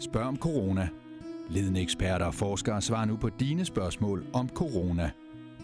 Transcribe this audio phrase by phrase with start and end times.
[0.00, 0.88] Spørg om corona.
[1.50, 5.10] Ledende eksperter og forskere svarer nu på dine spørgsmål om corona.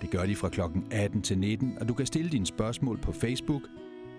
[0.01, 0.61] Det gør de fra kl.
[0.91, 3.63] 18 til 19, og du kan stille dine spørgsmål på Facebook,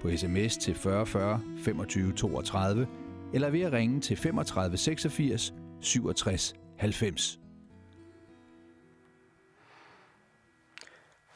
[0.01, 2.87] på sms til 4040 25 32,
[3.33, 7.39] eller ved at ringe til 35 86 67 90.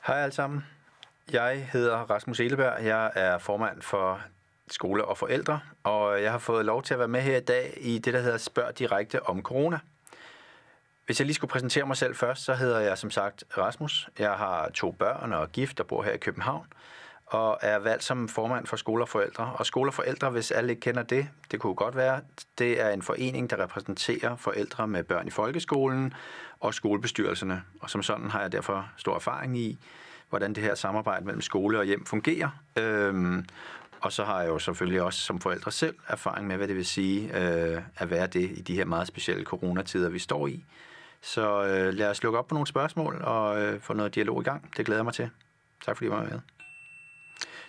[0.07, 0.61] Hej alle sammen.
[1.33, 2.85] Jeg hedder Rasmus Eleberg.
[2.85, 4.21] Jeg er formand for
[4.73, 7.77] skole og forældre, og jeg har fået lov til at være med her i dag
[7.81, 9.79] i det, der hedder Spørg direkte om corona.
[11.05, 14.09] Hvis jeg lige skulle præsentere mig selv først, så hedder jeg som sagt Rasmus.
[14.19, 16.65] Jeg har to børn og er gift og bor her i København,
[17.25, 19.53] og er valgt som formand for Skole og Forældre.
[19.55, 22.21] Og Skole og Forældre, hvis alle ikke kender det, det kunne godt være,
[22.57, 26.13] det er en forening, der repræsenterer forældre med børn i folkeskolen
[26.59, 27.63] og skolebestyrelserne.
[27.81, 29.77] Og som sådan har jeg derfor stor erfaring i,
[30.29, 32.49] hvordan det her samarbejde mellem skole og hjem fungerer.
[32.77, 33.45] Øhm,
[34.01, 36.85] og så har jeg jo selvfølgelig også som forældre selv erfaring med, hvad det vil
[36.85, 40.65] sige øh, at være det i de her meget specielle coronatider, vi står i.
[41.21, 44.43] Så øh, lad os lukke op på nogle spørgsmål og øh, få noget dialog i
[44.43, 44.77] gang.
[44.77, 45.29] Det glæder jeg mig til.
[45.85, 46.39] Tak fordi I var med.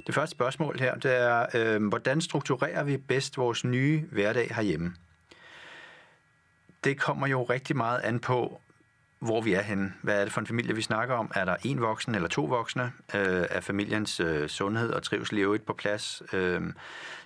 [0.06, 4.94] Det første spørgsmål her, det er, øh, hvordan strukturerer vi bedst vores nye hverdag herhjemme?
[6.84, 8.60] Det kommer jo rigtig meget an på,
[9.20, 9.92] hvor vi er henne.
[10.02, 11.30] Hvad er det for en familie, vi snakker om?
[11.34, 12.92] Er der en voksen eller to voksne?
[13.14, 16.22] Øh, er familiens øh, sundhed og trivsel i øvrigt på plads?
[16.32, 16.62] Øh,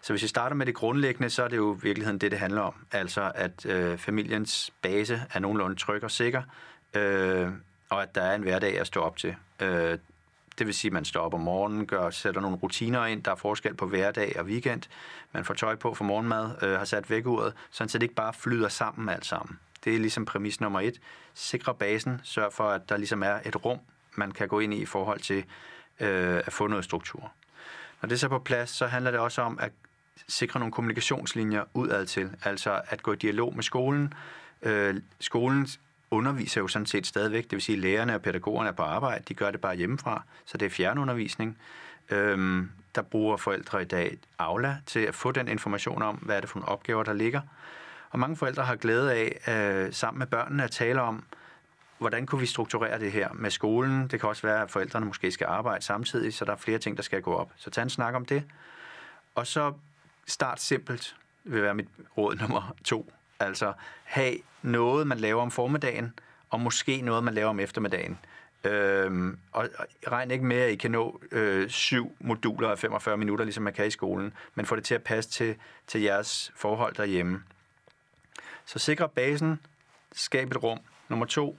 [0.00, 2.38] så hvis vi starter med det grundlæggende, så er det jo i virkeligheden det, det
[2.38, 2.74] handler om.
[2.92, 6.42] Altså, at øh, familiens base er nogenlunde tryg og sikker,
[6.94, 7.48] øh,
[7.90, 9.36] og at der er en hverdag at stå op til.
[9.60, 9.98] Øh,
[10.58, 13.22] det vil sige, at man står op om morgenen, gør, sætter nogle rutiner ind.
[13.22, 14.82] Der er forskel på hverdag og weekend.
[15.32, 18.68] Man får tøj på for morgenmad, øh, har sat vækkeuret, så det ikke bare flyder
[18.68, 19.58] sammen alt sammen.
[19.84, 21.00] Det er ligesom præmis nummer et.
[21.34, 23.78] Sikre basen, sørg for, at der ligesom er et rum,
[24.14, 25.44] man kan gå ind i i forhold til
[26.00, 27.32] øh, at få noget struktur.
[28.02, 29.72] Når det er så på plads, så handler det også om at
[30.28, 34.14] sikre nogle kommunikationslinjer udad til, altså at gå i dialog med skolen.
[34.62, 35.68] Øh, skolen
[36.10, 39.24] underviser jo sådan set stadigvæk, det vil sige, at lærerne og pædagogerne er på arbejde,
[39.28, 41.58] de gør det bare hjemmefra, så det er fjernundervisning.
[42.10, 46.40] Øhm, der bruger forældre i dag Aula til at få den information om, hvad er
[46.40, 47.40] det for nogle opgaver, der ligger.
[48.14, 49.40] Og mange forældre har glæde af
[49.86, 51.24] øh, sammen med børnene at tale om,
[51.98, 54.08] hvordan kunne vi strukturere det her med skolen.
[54.08, 56.96] Det kan også være, at forældrene måske skal arbejde samtidig, så der er flere ting,
[56.96, 57.50] der skal gå op.
[57.56, 58.44] Så tag en snak om det.
[59.34, 59.72] Og så
[60.26, 61.88] start simpelt, vil være mit
[62.18, 63.12] råd nummer to.
[63.40, 63.72] Altså
[64.04, 66.12] have noget, man laver om formiddagen,
[66.50, 68.18] og måske noget, man laver om eftermiddagen.
[68.64, 69.68] Øhm, og
[70.08, 73.72] regn ikke med, at I kan nå øh, syv moduler af 45 minutter, ligesom man
[73.72, 77.42] kan i skolen, men få det til at passe til, til jeres forhold derhjemme.
[78.66, 79.60] Så sikre basen,
[80.12, 80.78] skab et rum.
[81.08, 81.58] Nummer to,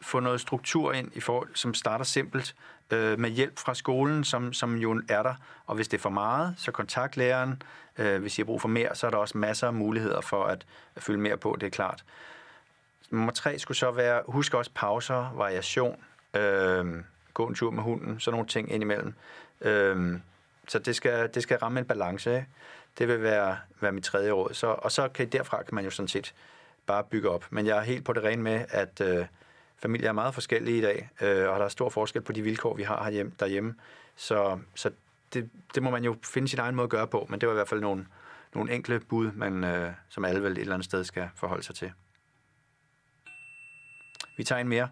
[0.00, 2.54] få noget struktur ind, i forhold, som starter simpelt,
[2.90, 5.34] øh, med hjælp fra skolen, som, som jo er der.
[5.66, 7.62] Og hvis det er for meget, så kontakt læreren.
[7.98, 10.44] Øh, hvis I har brug for mere, så er der også masser af muligheder for
[10.44, 10.66] at,
[10.96, 12.04] at fylde mere på, det er klart.
[13.10, 15.96] Nummer tre skulle så være, husk også pauser, variation,
[16.34, 17.02] øh,
[17.34, 19.14] gå en tur med hunden, sådan nogle ting indimellem.
[19.60, 20.20] Øh,
[20.68, 22.34] så det skal, det skal ramme en balance.
[22.34, 22.46] Ikke?
[22.98, 24.54] Det vil være, være mit tredje råd.
[24.54, 26.34] Så, og så kan derfra kan man jo sådan set
[26.86, 27.46] bare bygge op.
[27.50, 29.26] Men jeg er helt på det rene med, at øh,
[29.76, 32.74] familier er meget forskellige i dag, øh, og der er stor forskel på de vilkår,
[32.74, 33.74] vi har herhjemme, derhjemme.
[34.16, 34.90] Så, så
[35.34, 37.52] det, det må man jo finde sin egen måde at gøre på, men det var
[37.52, 38.06] i hvert fald nogle,
[38.54, 41.74] nogle enkle bud, man, øh, som alle vel et eller andet sted skal forholde sig
[41.74, 41.92] til.
[44.36, 44.88] Vi tager en mere.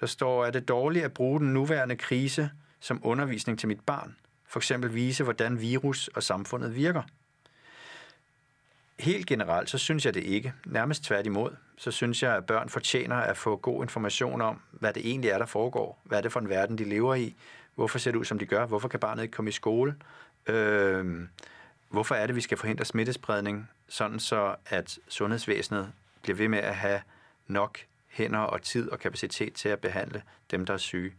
[0.00, 2.50] Der står, er det dårligt at bruge den nuværende krise
[2.80, 4.16] som undervisning til mit barn?
[4.48, 7.02] For eksempel vise, hvordan virus og samfundet virker?
[8.98, 10.52] Helt generelt, så synes jeg det ikke.
[10.66, 11.50] Nærmest tværtimod.
[11.76, 15.38] Så synes jeg, at børn fortjener at få god information om, hvad det egentlig er,
[15.38, 16.00] der foregår.
[16.04, 17.36] Hvad er det for en verden, de lever i?
[17.74, 18.66] Hvorfor ser det ud, som de gør?
[18.66, 19.96] Hvorfor kan barnet ikke komme i skole?
[20.46, 21.28] Øh,
[21.88, 25.92] hvorfor er det, vi skal forhindre smittespredning, sådan så at sundhedsvæsenet
[26.22, 27.00] bliver ved med at have
[27.46, 31.12] nok hænder og tid og kapacitet til at behandle dem, der er syge?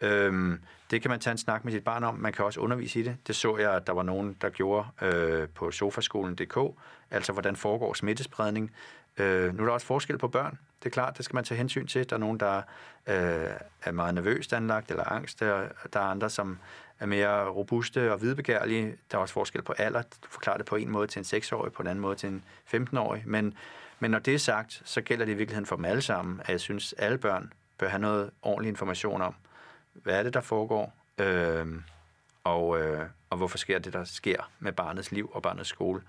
[0.00, 2.14] Øhm, det kan man tage en snak med sit barn om.
[2.14, 3.16] Man kan også undervise i det.
[3.26, 6.58] Det så jeg, at der var nogen, der gjorde øh, på sofaskolen.dk.
[7.10, 8.72] Altså, hvordan foregår smittespredning.
[9.18, 10.58] Øh, nu er der også forskel på børn.
[10.78, 12.10] Det er klart, det skal man tage hensyn til.
[12.10, 12.56] Der er nogen, der
[13.06, 13.50] øh,
[13.82, 15.40] er meget nervøst anlagt eller angst.
[15.40, 16.58] Der, der er andre, som
[17.00, 18.96] er mere robuste og hvidbegærlige.
[19.10, 20.02] Der er også forskel på alder.
[20.02, 22.44] Du forklarer det på en måde til en 6-årig, på en anden måde til en
[22.74, 23.22] 15-årig.
[23.26, 23.54] Men,
[23.98, 26.48] men når det er sagt, så gælder det i virkeligheden for dem alle sammen, at
[26.48, 29.34] jeg synes, at alle børn bør have noget ordentlig information om,
[30.02, 31.66] hvad er det, der foregår, øh,
[32.44, 36.02] og, øh, og hvorfor sker det, der sker med barnets liv og barnets skole.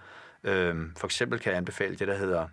[0.43, 2.47] Øh, for eksempel kan jeg anbefale det, der hedder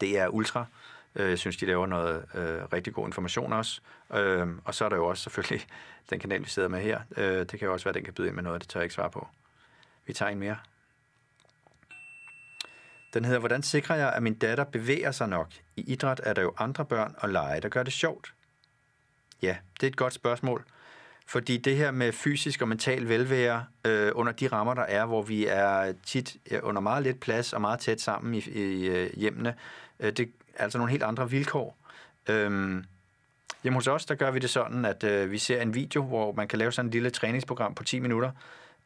[0.00, 0.66] DR Ultra.
[1.14, 3.80] Øh, jeg synes, de laver noget øh, rigtig god information også.
[4.14, 5.66] Øh, og så er der jo også selvfølgelig
[6.10, 7.00] den kanal, vi sidder med her.
[7.16, 8.80] Øh, det kan jo også være, at den kan byde ind med noget, det tør
[8.80, 9.28] jeg ikke svare på.
[10.06, 10.56] Vi tager en mere.
[13.14, 15.52] Den hedder, hvordan sikrer jeg, at min datter bevæger sig nok?
[15.76, 18.34] I idræt er der jo andre børn og lege, der gør det sjovt.
[19.42, 20.64] Ja, det er et godt spørgsmål.
[21.26, 25.22] Fordi det her med fysisk og mental velvære øh, under de rammer, der er, hvor
[25.22, 29.54] vi er tit under meget lidt plads og meget tæt sammen i, i øh, hjemmene,
[30.00, 30.20] øh, det
[30.54, 31.76] er altså nogle helt andre vilkår.
[32.28, 32.84] Øhm,
[33.62, 36.32] hjemme hos os, der gør vi det sådan, at øh, vi ser en video, hvor
[36.32, 38.30] man kan lave sådan et lille træningsprogram på 10 minutter,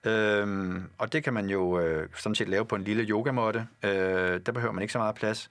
[0.04, 3.66] Øhm, og det kan man jo øh, sådan set lave på en lille yogamåtte.
[3.82, 5.50] Øh, der behøver man ikke så meget plads.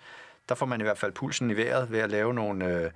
[0.49, 2.91] Der får man i hvert fald pulsen i vejret ved at lave nogle, øh,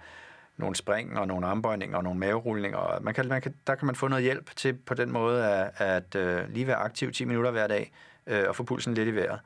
[0.58, 3.00] nogle spring og nogle armbøjninger og nogle maverulninger.
[3.02, 5.72] Man kan, man kan, der kan man få noget hjælp til på den måde at,
[5.78, 7.94] at øh, lige være aktiv 10 minutter hver dag
[8.28, 9.40] øh, og få pulsen lidt i vejret.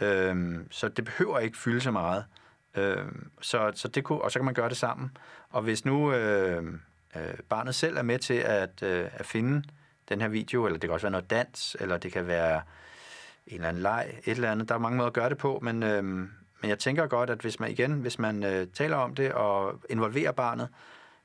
[0.00, 2.24] Øh, så det behøver ikke fylde så meget.
[2.76, 3.06] Øh,
[3.40, 5.16] så, så det kunne, og så kan man gøre det sammen.
[5.50, 6.64] Og hvis nu øh,
[7.16, 9.62] øh, barnet selv er med til at, øh, at finde
[10.08, 12.62] den her video, eller det kan også være noget dans, eller det kan være
[13.46, 14.68] en eller anden leg, et eller andet.
[14.68, 16.28] Der er mange måder at gøre det på, men, øh,
[16.64, 19.80] men jeg tænker godt, at hvis man igen, hvis man øh, taler om det og
[19.90, 20.68] involverer barnet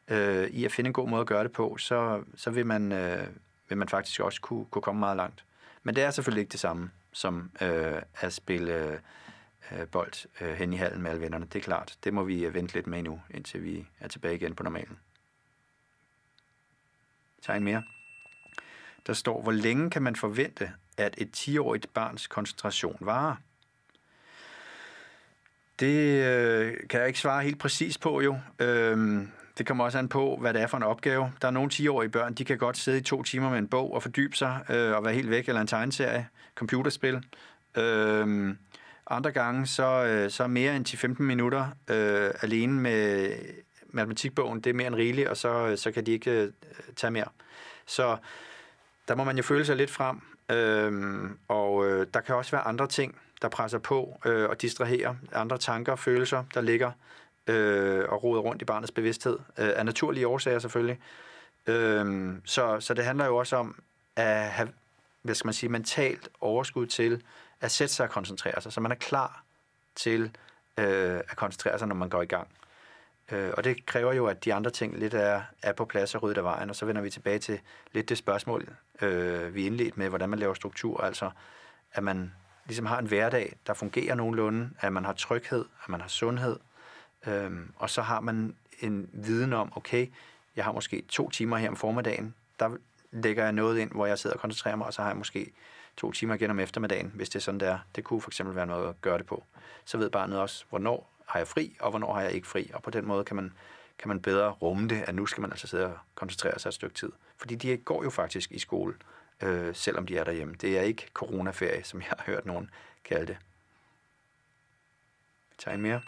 [0.08, 2.92] øh, i at finde en god måde at gøre det på, så, så vil, man,
[2.92, 3.28] øh,
[3.70, 5.46] vil man faktisk også kunne, kunne komme meget langt.
[5.84, 9.02] Men det er selvfølgelig ikke det samme som øh, at spille
[9.72, 11.46] øh, bold øh, hen i hallen med alle vennerne.
[11.46, 11.98] Det er klart.
[12.04, 15.00] Det må vi øh, vente lidt med nu, indtil vi er tilbage igen på normalen.
[17.42, 17.84] Tegn mere.
[19.08, 23.36] Der står, hvor længe kan man forvente, at et 10-årigt barns koncentration varer?
[25.80, 28.38] Det øh, kan jeg ikke svare helt præcis på jo.
[28.60, 31.32] Øhm, det kommer også an på, hvad det er for en opgave.
[31.42, 33.94] Der er nogle 10-årige børn, de kan godt sidde i to timer med en bog
[33.94, 37.24] og fordybe sig øh, og være helt væk, eller en tegneserie, computerspil.
[37.78, 38.58] Øhm,
[39.10, 43.32] andre gange, så, øh, så mere end 10-15 minutter øh, alene med
[43.88, 46.52] matematikbogen, det er mere end rigeligt, og så, øh, så kan de ikke øh,
[46.96, 47.28] tage mere.
[47.86, 48.18] Så
[49.08, 50.22] der må man jo føle sig lidt frem,
[50.52, 55.16] øh, og øh, der kan også være andre ting, der presser på øh, og distraherer.
[55.34, 56.92] Andre tanker, og følelser, der ligger
[57.48, 61.00] øh, og roder rundt i barnets bevidsthed, øh, af naturlige årsager selvfølgelig.
[61.68, 63.82] Øh, så, så det handler jo også om
[64.16, 64.70] at have,
[65.22, 67.24] hvad skal man sige, mentalt overskud til
[67.62, 69.44] at sætte sig og koncentrere sig, så man er klar
[69.96, 70.38] til
[70.78, 72.48] øh, at koncentrere sig, når man går i gang.
[73.32, 76.24] Øh, og det kræver jo, at de andre ting lidt er, er på plads og
[76.24, 77.60] ryddet af vejen, og så vender vi tilbage til
[77.92, 78.70] lidt det spørgsmål,
[79.02, 81.32] øh, vi indledte med, hvordan man laver struktur, altså
[81.92, 82.34] at man
[82.70, 86.60] ligesom har en hverdag, der fungerer nogenlunde, at man har tryghed, at man har sundhed,
[87.28, 90.08] øhm, og så har man en viden om, okay,
[90.56, 92.70] jeg har måske to timer her om formiddagen, der
[93.12, 95.52] lægger jeg noget ind, hvor jeg sidder og koncentrerer mig, og så har jeg måske
[95.98, 97.80] to timer igen om eftermiddagen, hvis det er sådan, der.
[97.96, 99.44] Det kunne for eksempel være noget at gøre det på.
[99.86, 102.72] Så ved barnet også, hvornår har jeg fri, og hvornår har jeg ikke fri.
[102.74, 103.54] Og på den måde kan man,
[104.00, 106.74] kan man bedre rumme det, at nu skal man altså sidde og koncentrere sig et
[106.74, 107.12] stykke tid.
[107.38, 108.94] Fordi de går jo faktisk i skole,
[109.44, 110.56] øh, selvom de er derhjemme.
[110.62, 112.70] Det er ikke coronaferie, som jeg har hørt nogen
[113.04, 113.38] kalde det.
[115.50, 116.02] Vi tager en mere.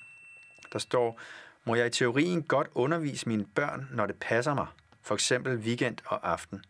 [0.74, 1.20] Der står,
[1.64, 4.68] må jeg i teorien godt undervise mine børn, når det passer mig?
[5.02, 6.64] For eksempel weekend og aften.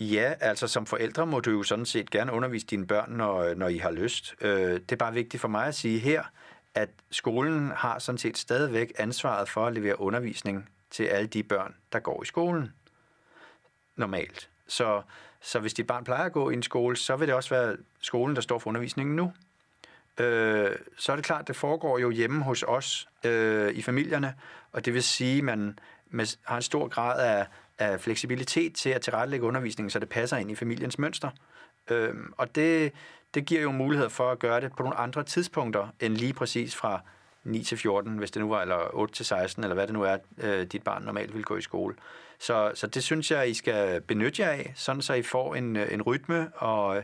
[0.00, 3.68] Ja, altså som forældre må du jo sådan set gerne undervise dine børn, når, når
[3.68, 4.34] I har lyst.
[4.40, 6.24] Øh, det er bare vigtigt for mig at sige her,
[6.74, 11.74] at skolen har sådan set stadigvæk ansvaret for at levere undervisning til alle de børn,
[11.92, 12.72] der går i skolen
[13.96, 14.48] normalt.
[14.66, 15.02] Så,
[15.40, 17.76] så hvis dit barn plejer at gå i en skole, så vil det også være
[18.00, 19.32] skolen, der står for undervisningen nu.
[20.20, 24.34] Øh, så er det klart, det foregår jo hjemme hos os øh, i familierne,
[24.72, 25.78] og det vil sige, at man
[26.14, 27.46] man har en stor grad af,
[27.78, 31.30] af fleksibilitet til at tilrettelægge undervisningen, så det passer ind i familiens mønster.
[31.90, 32.92] Øh, og det,
[33.34, 36.76] det giver jo mulighed for at gøre det på nogle andre tidspunkter, end lige præcis
[36.76, 37.00] fra
[37.44, 40.02] 9 til 14, hvis det nu var, eller 8 til 16, eller hvad det nu
[40.02, 41.94] er, øh, dit barn normalt vil gå i skole.
[42.38, 45.76] Så, så det synes jeg, I skal benytte jer af, sådan så I får en,
[45.76, 47.02] øh, en rytme og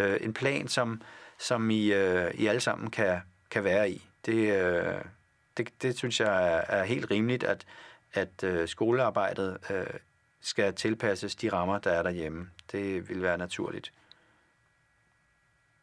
[0.00, 1.02] øh, en plan, som,
[1.38, 3.20] som I, øh, I alle sammen kan,
[3.50, 4.06] kan være i.
[4.26, 4.94] Det, øh,
[5.56, 7.66] det, det synes jeg er, er helt rimeligt, at,
[8.12, 9.86] at øh, skolearbejdet øh,
[10.40, 12.50] skal tilpasses de rammer, der er derhjemme.
[12.72, 13.92] Det vil være naturligt.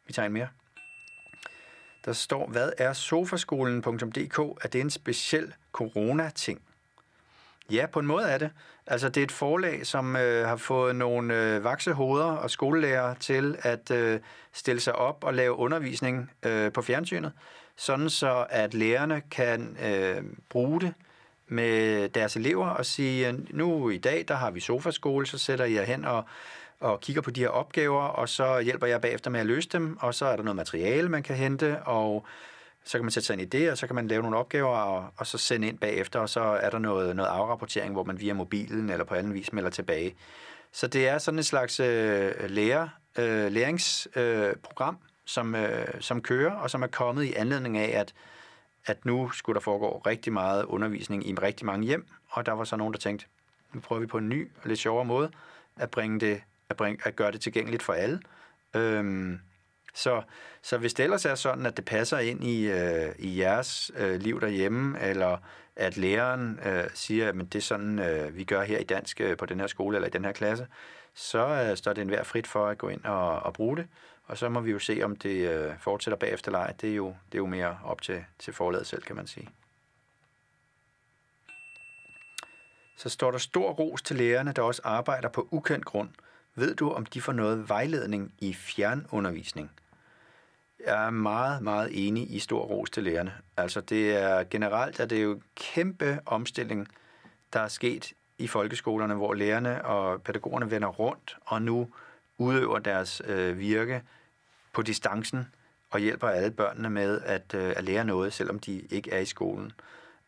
[0.06, 0.48] Vi tager en mere.
[2.04, 4.38] Der står, hvad er sofaskolen.dk?
[4.38, 6.62] Er det en speciel corona-ting?
[7.72, 8.50] Ja, på en måde er det.
[8.86, 13.56] Altså, det er et forlag, som øh, har fået nogle øh, vaksehoveder og skolelærer til
[13.62, 14.20] at øh,
[14.52, 17.32] stille sig op og lave undervisning øh, på fjernsynet,
[17.76, 20.94] sådan så at lærerne kan øh, bruge det
[21.48, 25.84] med deres elever og sige, nu i dag, der har vi sofaskole, så sætter jeg
[25.84, 26.24] hen og
[26.80, 29.96] og kigger på de her opgaver, og så hjælper jeg bagefter med at løse dem,
[30.00, 32.26] og så er der noget materiale, man kan hente, og
[32.88, 34.76] så kan man sætte sig ind i det, og så kan man lave nogle opgaver,
[34.76, 38.20] og, og så sende ind bagefter, og så er der noget, noget afrapportering, hvor man
[38.20, 40.14] via mobilen eller på anden vis melder tilbage.
[40.72, 46.52] Så det er sådan et slags øh, lærer, øh, læringsprogram, øh, som, øh, som kører,
[46.52, 48.14] og som er kommet i anledning af, at,
[48.86, 52.64] at nu skulle der foregå rigtig meget undervisning i rigtig mange hjem, og der var
[52.64, 53.26] så nogen, der tænkte,
[53.72, 55.30] nu prøver vi på en ny og lidt sjovere måde
[55.76, 58.20] at, bringe det, at, bringe, at gøre det tilgængeligt for alle.
[58.74, 59.40] Øhm,
[59.98, 60.22] så,
[60.62, 64.20] så hvis det ellers er sådan, at det passer ind i, øh, i jeres øh,
[64.20, 65.38] liv derhjemme, eller
[65.76, 69.36] at læreren øh, siger, at det er sådan, øh, vi gør her i dansk øh,
[69.36, 70.66] på den her skole eller i den her klasse,
[71.14, 73.86] så øh, står det enhver frit for at gå ind og, og bruge det.
[74.24, 76.72] Og så må vi jo se, om det øh, fortsætter bagefter eller ej.
[76.80, 79.48] Det er jo, det er jo mere op til, til forladet selv, kan man sige.
[82.96, 86.08] Så står der stor ros til lærerne, der også arbejder på ukendt grund.
[86.54, 89.70] Ved du, om de får noget vejledning i fjernundervisning?
[90.86, 93.32] Jeg er meget, meget enig i stor ros til lærerne.
[93.56, 96.88] Altså det er generelt, at det er jo kæmpe omstilling,
[97.52, 101.88] der er sket i folkeskolerne, hvor lærerne og pædagogerne vender rundt og nu
[102.38, 104.02] udøver deres øh, virke
[104.72, 105.48] på distancen
[105.90, 109.24] og hjælper alle børnene med at, øh, at lære noget, selvom de ikke er i
[109.24, 109.72] skolen.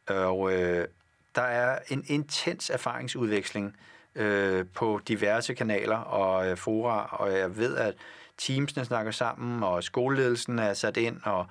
[0.06, 0.88] Og øh,
[1.34, 3.76] der er en intens erfaringsudveksling
[4.14, 7.94] øh, på diverse kanaler og øh, fora, og jeg ved, at
[8.40, 11.46] teamsene snakker sammen, og skoleledelsen er sat ind og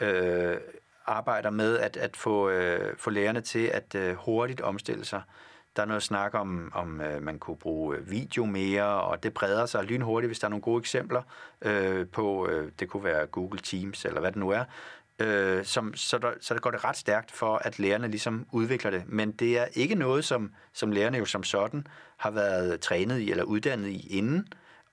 [0.00, 0.56] øh,
[1.06, 5.22] arbejder med at, at få, øh, få lærerne til at øh, hurtigt omstille sig.
[5.76, 9.34] Der er noget snak om, om øh, man kunne bruge øh, video mere, og det
[9.34, 11.22] breder sig lynhurtigt, hvis der er nogle gode eksempler
[11.62, 14.64] øh, på, øh, det kunne være Google Teams, eller hvad det nu er,
[15.18, 18.90] øh, som, så, der, så der går det ret stærkt for, at lærerne ligesom udvikler
[18.90, 19.02] det.
[19.06, 23.30] Men det er ikke noget, som, som lærerne jo som sådan har været trænet i
[23.30, 24.48] eller uddannet i inden.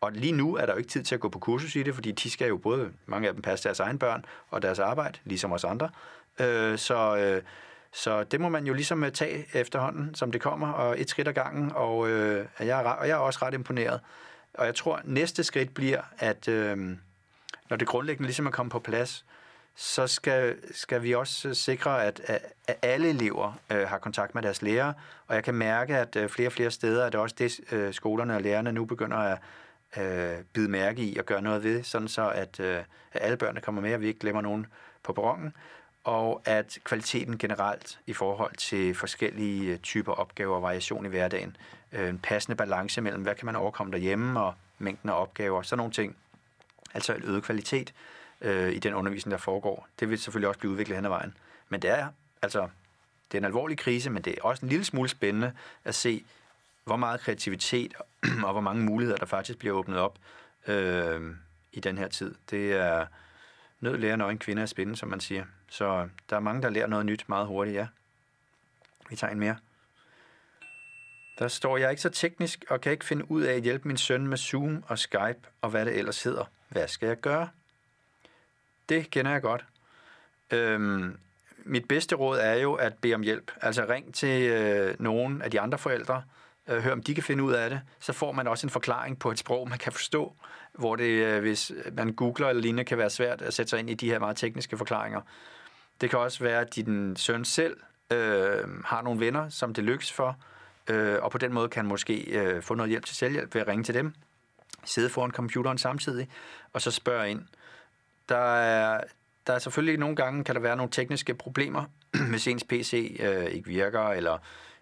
[0.06, 1.96] Og lige nu er der jo ikke tid til at gå på kursus i det,
[1.96, 5.20] fordi de skal jo både, mange af dem, passe deres egen børn og deres arbejde,
[5.24, 5.90] ligesom os andre.
[6.40, 7.42] Øh, så, øh,
[7.92, 11.28] så det må man jo ligesom øh, tage efterhånden, som det kommer, og et skridt
[11.28, 14.00] ad gangen, og, øh, jeg, er, og jeg er også ret imponeret.
[14.54, 16.78] Og jeg tror, næste skridt bliver, at øh,
[17.70, 19.26] når det grundlæggende ligesom er kommet på plads,
[19.76, 22.22] så skal, skal vi også øh, sikre, at,
[22.68, 24.94] at alle elever øh, har kontakt med deres lærere,
[25.28, 27.94] og jeg kan mærke, at øh, flere og flere steder er det også det, øh,
[27.94, 29.38] skolerne og lærerne nu begynder at
[29.98, 32.78] øh, bide mærke i og gøre noget ved, sådan så at, øh,
[33.14, 34.68] at alle børnene kommer med, og vi ikke glemmer nogen
[35.04, 35.54] på perronen,
[36.04, 41.58] og at kvaliteten generelt i forhold til forskellige øh, typer opgaver og variation i hverdagen,
[41.92, 45.78] øh, en passende balance mellem, hvad kan man overkomme derhjemme, og mængden af opgaver, sådan
[45.78, 46.16] nogle ting,
[46.94, 47.94] altså en øget kvalitet,
[48.42, 49.88] øh, i den undervisning, der foregår.
[50.00, 51.38] Det vil selvfølgelig også blive udviklet hen ad vejen.
[51.70, 52.08] Men det er
[52.42, 52.68] altså
[53.32, 56.24] det er en alvorlig krise, men det er også en lille smule spændende at se,
[56.86, 57.94] hvor meget kreativitet
[58.46, 60.20] og hvor mange muligheder, der faktisk bliver åbnet op
[60.68, 61.36] øh,
[61.72, 62.36] i den her tid.
[62.50, 63.06] Det er
[63.80, 65.46] nød lærer, nøgen en kvinde at spinde, som man siger.
[65.70, 67.88] Så der er mange, der lærer noget nyt meget hurtigt, ja.
[69.10, 69.58] Vi tager en mere.
[71.40, 73.88] Der står, jeg er ikke så teknisk og kan ikke finde ud af at hjælpe
[73.88, 76.46] min søn med Zoom og Skype og hvad det ellers hedder.
[76.70, 77.50] Hvad skal jeg gøre?
[78.90, 79.66] Det kender jeg godt.
[80.52, 81.18] Øhm,
[81.58, 83.52] mit bedste råd er jo at bede om hjælp.
[83.62, 86.24] Altså ring til øh, nogen af de andre forældre,
[86.70, 87.82] øh, hør om de kan finde ud af det.
[88.00, 90.36] Så får man også en forklaring på et sprog, man kan forstå,
[90.74, 93.90] hvor det, øh, hvis man googler eller lignende, kan være svært at sætte sig ind
[93.90, 95.22] i de her meget tekniske forklaringer.
[96.02, 97.78] Det kan også være, at din søn selv
[98.12, 100.38] øh, har nogle venner, som det lykkes for,
[100.90, 103.68] øh, og på den måde kan måske øh, få noget hjælp til selvhjælp ved at
[103.68, 104.14] ringe til dem,
[104.86, 106.30] sidde foran computeren samtidig,
[106.74, 107.42] og så spørge ind.
[108.30, 109.02] Der er,
[109.48, 111.86] der er selvfølgelig nogle gange, kan der være nogle tekniske problemer,
[112.30, 114.38] hvis ens PC øh, ikke virker, eller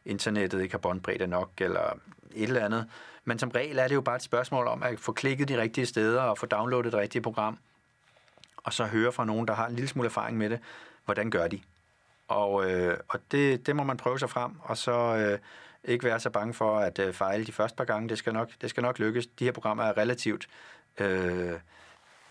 [0.05, 1.99] internettet ikke har båndbredde nok, eller
[2.35, 2.85] et eller andet.
[3.25, 5.85] Men som regel er det jo bare et spørgsmål om at få klikket de rigtige
[5.85, 7.57] steder, og få downloadet det rigtige program,
[8.57, 10.59] og så høre fra nogen, der har en lille smule erfaring med det,
[11.05, 11.61] hvordan gør de.
[12.27, 15.39] Og, øh, og det, det må man prøve sig frem, og så øh,
[15.83, 18.09] ikke være så bange for at øh, fejle de første par gange.
[18.09, 19.27] Det skal nok, det skal nok lykkes.
[19.27, 20.47] De her programmer er relativt
[20.97, 21.53] øh,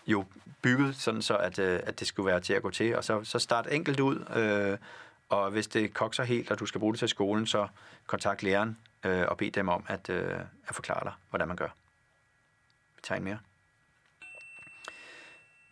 [0.07, 0.25] jo
[0.61, 2.95] bygget sådan så, at, øh, at det skulle være til at gå til.
[2.95, 4.77] Og så, så start enkelt ud, øh,
[5.33, 7.67] og hvis det kokser helt, og du skal bruge det til skolen, så
[8.07, 11.69] kontakt læreren øh, og bed dem om at, øh, at forklare dig, hvordan man gør.
[12.95, 13.39] Vi tager en mere.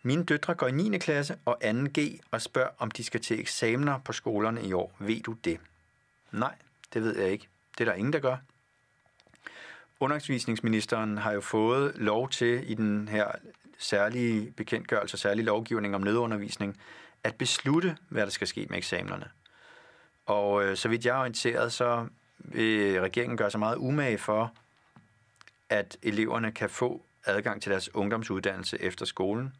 [0.04, 0.98] Mine døtre går i 9.
[0.98, 4.96] klasse og 2G og spørger, om de skal til eksamener på skolerne i år.
[5.00, 5.60] Ved du det?
[6.32, 6.56] Nej,
[6.94, 7.48] det ved jeg ikke.
[7.78, 8.38] Det er der ingen, der gør.
[10.00, 13.32] Undervisningsministeren har jo fået lov til i den her
[13.78, 16.78] særlige bekendtgørelse, særlige lovgivning om nødundervisning,
[17.24, 19.30] at beslutte, hvad der skal ske med eksamenerne.
[20.32, 22.08] Og øh, så vidt jeg er orienteret, så
[22.38, 24.54] vil regeringen gøre sig meget umage for,
[25.70, 29.54] at eleverne kan få adgang til deres ungdomsuddannelse efter skolen.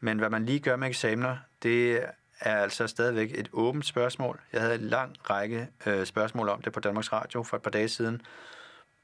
[0.00, 1.92] Men hvad man lige gør med eksamener, det
[2.40, 4.40] er altså stadigvæk et åbent spørgsmål.
[4.52, 7.70] Jeg havde en lang række øh, spørgsmål om det på Danmarks Radio for et par
[7.70, 8.22] dage siden,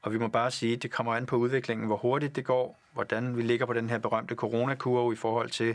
[0.01, 2.79] Og vi må bare sige, at det kommer an på udviklingen, hvor hurtigt det går,
[2.93, 5.69] hvordan vi ligger på den her berømte coronakurve i forhold til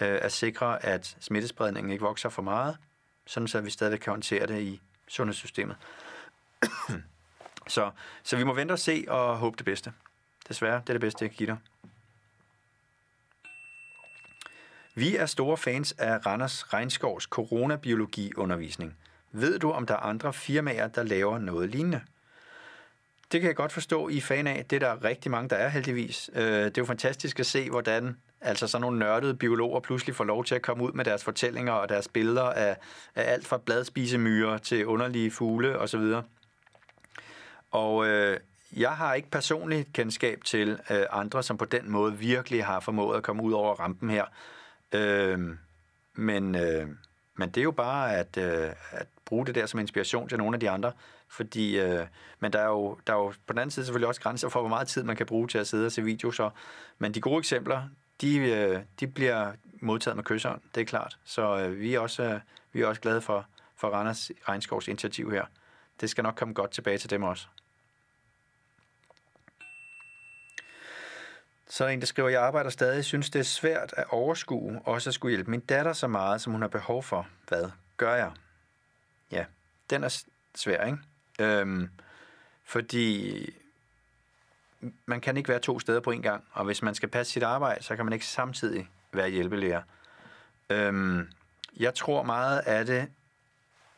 [0.00, 2.76] øh, at sikre, at smittespredningen ikke vokser for meget,
[3.30, 5.76] sådan så vi stadig kan håndtere det i sundhedssystemet.
[7.68, 7.90] så,
[8.22, 9.92] så vi må vente og se og håbe det bedste.
[10.48, 11.56] Desværre, det er det bedste, jeg kan give dig.
[14.94, 18.96] Vi er store fans af Randers Regnskovs coronabiologiundervisning.
[19.32, 22.00] Ved du, om der er andre firmaer, der laver noget lignende?
[23.32, 24.64] Det kan jeg godt forstå, I er fan af.
[24.64, 26.30] Det er der rigtig mange, der er heldigvis.
[26.34, 30.24] Øh, det er jo fantastisk at se, hvordan altså sådan nogle nørdede biologer pludselig får
[30.24, 32.76] lov til at komme ud med deres fortællinger og deres billeder af,
[33.14, 36.14] af alt fra bladspisemyrer til underlige fugle osv.
[37.70, 38.40] Og øh,
[38.76, 43.16] jeg har ikke personligt kendskab til øh, andre, som på den måde virkelig har formået
[43.16, 44.24] at komme ud over rampen her.
[44.92, 45.38] Øh,
[46.14, 46.88] men, øh,
[47.34, 50.54] men det er jo bare at, øh, at bruge det der som inspiration til nogle
[50.54, 50.92] af de andre.
[51.28, 52.06] Fordi, øh,
[52.40, 54.60] men der er, jo, der er jo på den anden side selvfølgelig også grænser for,
[54.60, 56.32] hvor meget tid man kan bruge til at sidde og se videoer.
[56.32, 56.50] Så.
[56.98, 57.82] Men de gode eksempler,
[58.20, 61.18] de, øh, de bliver modtaget med kysseren, det er klart.
[61.24, 62.40] Så øh, vi, er også, øh,
[62.72, 63.46] vi er også glade for,
[63.76, 65.44] for Randers Regnskovs initiativ her.
[66.00, 67.46] Det skal nok komme godt tilbage til dem også.
[71.68, 74.80] Så er der en, der skriver, jeg arbejder stadig, synes det er svært at overskue,
[74.84, 77.26] også at skulle hjælpe min datter så meget, som hun har behov for.
[77.48, 78.32] Hvad gør jeg?
[79.30, 79.44] Ja,
[79.90, 80.22] den er
[80.54, 80.98] svær, ikke?
[81.40, 81.90] Øhm,
[82.64, 83.50] fordi
[85.06, 87.42] man kan ikke være to steder på en gang, og hvis man skal passe sit
[87.42, 89.82] arbejde, så kan man ikke samtidig være hjælpelærer.
[90.70, 91.28] Øhm,
[91.76, 93.08] jeg tror meget af det,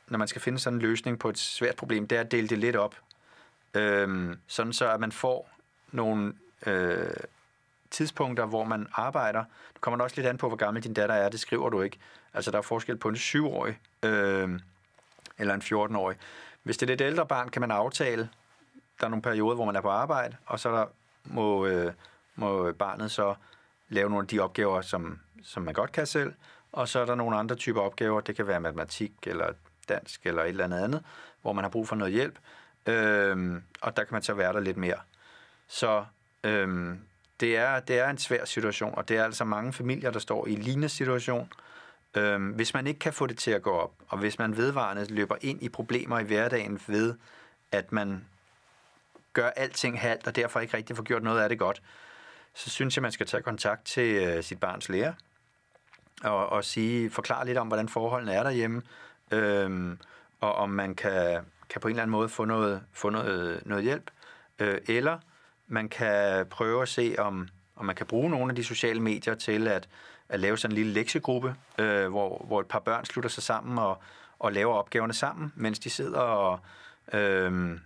[0.09, 2.49] når man skal finde sådan en løsning på et svært problem, det er at dele
[2.49, 2.97] det lidt op.
[3.75, 5.51] Øhm, sådan så, at man får
[5.93, 6.35] nogle
[6.67, 7.11] øh,
[7.91, 9.45] tidspunkter, hvor man arbejder.
[9.73, 11.29] Det kommer også lidt an på, hvor gammel din datter er.
[11.29, 11.99] Det skriver du ikke.
[12.35, 14.61] Altså, der er forskel på en 7-årig øh,
[15.39, 16.17] eller en 14-årig.
[16.63, 18.29] Hvis det er et ældre barn, kan man aftale,
[19.03, 20.87] der er nogle perioder, hvor man er på arbejde, og så der
[21.25, 21.93] må, øh,
[22.35, 23.35] må barnet så
[23.89, 26.33] lave nogle af de opgaver, som, som man godt kan selv,
[26.73, 29.53] og så er der nogle andre typer opgaver, det kan være matematik eller
[29.89, 31.05] dansk eller et eller andet andet,
[31.43, 32.39] hvor man har brug for noget hjælp,
[32.87, 34.99] øhm, og der kan man så være der lidt mere.
[35.69, 36.05] Så
[36.45, 37.01] øhm,
[37.41, 40.47] det er, det er en svær situation, og det er altså mange familier, der står
[40.47, 41.53] i en lignende situation.
[42.15, 45.15] Øhm, hvis man ikke kan få det til at gå op, og hvis man vedvarende
[45.15, 47.15] løber ind i problemer i hverdagen ved,
[47.73, 48.25] at man
[49.33, 51.83] gør alting halvt, og derfor ikke rigtig får gjort noget af det godt,
[52.55, 55.13] så synes jeg, man skal tage kontakt til øh, sit barns lærer,
[56.25, 58.83] og, og sige, forklare lidt om, hvordan forholdene er derhjemme,
[59.31, 59.99] øhm,
[60.41, 63.85] og om man kan, kan på en eller anden måde få noget, få noget, noget
[63.85, 64.11] hjælp,
[64.59, 65.19] øh, eller
[65.67, 69.35] man kan prøve at se, om, om man kan bruge nogle af de sociale medier
[69.35, 69.89] til at,
[70.29, 73.79] at lave sådan en lille lektiegruppe, øh, hvor, hvor et par børn slutter sig sammen
[73.79, 74.03] og,
[74.39, 76.61] og laver opgaverne sammen, mens de sidder og,
[77.13, 77.79] øh,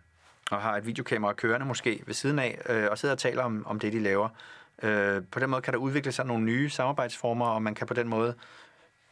[0.50, 3.66] og har et videokamera kørende måske ved siden af, øh, og sidder og taler om,
[3.66, 4.28] om det, de laver.
[4.82, 7.94] Øh, på den måde kan der udvikle sig nogle nye samarbejdsformer, og man kan på
[7.94, 8.34] den måde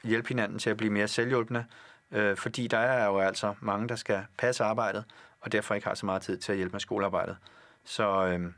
[0.05, 1.65] hjælpe hinanden til at blive mere selvhjælpende,
[2.13, 5.05] øh, fordi der er jo altså mange, der skal passe arbejdet,
[5.41, 7.37] og derfor ikke har så meget tid til at hjælpe med skolearbejdet.
[7.85, 8.53] Så øh,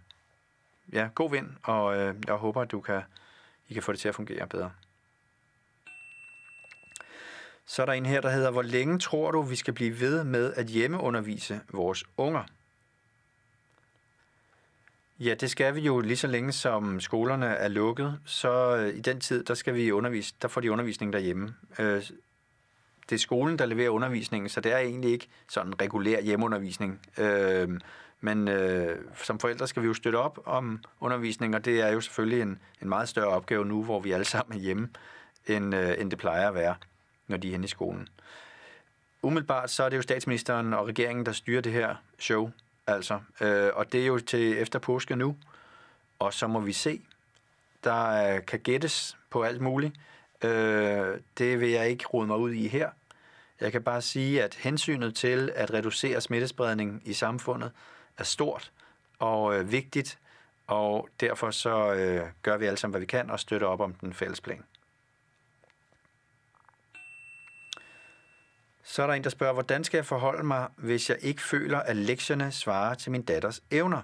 [0.92, 3.02] ja, god vind, og øh, jeg håber, at du kan,
[3.68, 4.70] I kan få det til at fungere bedre.
[7.66, 10.24] Så er der en her, der hedder, hvor længe tror du, vi skal blive ved
[10.24, 12.44] med at hjemmeundervise vores unger?
[15.20, 19.00] Ja, det skal vi jo lige så længe som skolerne er lukket, så øh, i
[19.00, 21.54] den tid, der skal vi undervise, der får de undervisning derhjemme.
[21.78, 22.02] Øh,
[23.10, 27.00] det er skolen, der leverer undervisningen, så det er egentlig ikke sådan regulær hjemmeundervisning.
[27.18, 27.80] Øh,
[28.20, 28.48] men
[29.14, 32.58] som forældre skal vi jo støtte op om undervisning, og det er jo selvfølgelig en,
[32.82, 34.88] en meget større opgave nu, hvor vi alle sammen er hjemme,
[35.46, 36.74] end, end det plejer at være,
[37.28, 38.08] når de er henne i skolen.
[39.22, 42.50] Umiddelbart så er det jo statsministeren og regeringen, der styrer det her show,
[42.86, 43.20] altså.
[43.40, 45.36] Øh, og det er jo til efter påske nu,
[46.18, 47.02] og så må vi se.
[47.84, 49.94] Der kan gættes på alt muligt.
[50.44, 52.90] Øh, det vil jeg ikke rode mig ud i her.
[53.60, 57.72] Jeg kan bare sige, at hensynet til at reducere smittespredning i samfundet,
[58.18, 58.72] er stort
[59.18, 60.18] og øh, vigtigt,
[60.66, 63.94] og derfor så øh, gør vi alle sammen, hvad vi kan, og støtter op om
[63.94, 64.64] den fælles plan.
[68.88, 71.78] Så er der en, der spørger, hvordan skal jeg forholde mig, hvis jeg ikke føler,
[71.78, 74.02] at lektierne svarer til min datters evner?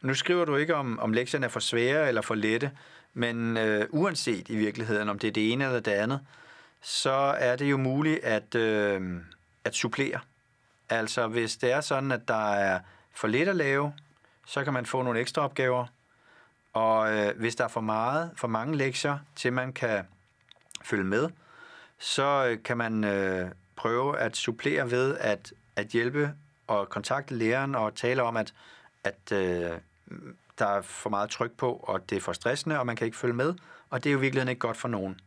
[0.00, 2.70] Nu skriver du ikke, om, om lektierne er for svære eller for lette,
[3.14, 6.20] men øh, uanset i virkeligheden, om det er det ene eller det andet,
[6.80, 9.20] så er det jo muligt at, øh,
[9.64, 10.20] at supplere.
[10.88, 12.80] Altså, hvis det er sådan, at der er
[13.14, 13.92] for lidt at lave,
[14.46, 15.86] så kan man få nogle ekstra opgaver.
[16.72, 20.04] Og øh, hvis der er for meget, for mange lektier, til man kan
[20.82, 21.28] følge med,
[21.98, 26.32] så øh, kan man øh, prøve at supplere ved at, at hjælpe
[26.66, 28.54] og kontakte læreren og tale om, at,
[29.04, 29.70] at øh,
[30.58, 33.16] der er for meget tryk på, og det er for stressende, og man kan ikke
[33.16, 33.54] følge med,
[33.90, 35.20] og det er jo virkelig ikke godt for nogen.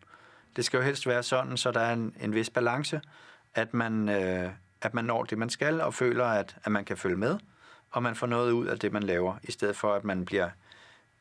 [0.56, 3.02] Det skal jo helst være sådan, så der er en, en vis balance,
[3.56, 4.50] at man, øh,
[4.82, 7.38] at man når det, man skal, og føler, at, at man kan følge med,
[7.92, 10.50] og man får noget ud af det, man laver, i stedet for, at man bliver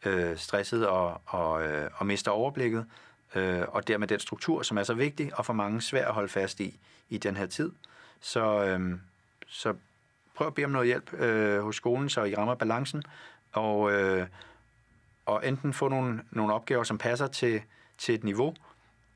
[0.04, 2.86] øh, stresset og, og, øh, og mister overblikket,
[3.36, 6.28] øh, og dermed den struktur, som er så vigtig, og for mange svær at holde
[6.28, 7.72] fast i i den her tid.
[8.20, 8.98] Så, øh,
[9.46, 9.74] så
[10.34, 13.02] prøv at bede om noget hjælp øh, hos skolen, så I rammer balancen,
[13.52, 14.26] og, øh,
[15.26, 17.62] og enten få nogle, nogle opgaver, som passer til,
[17.98, 18.54] til et niveau,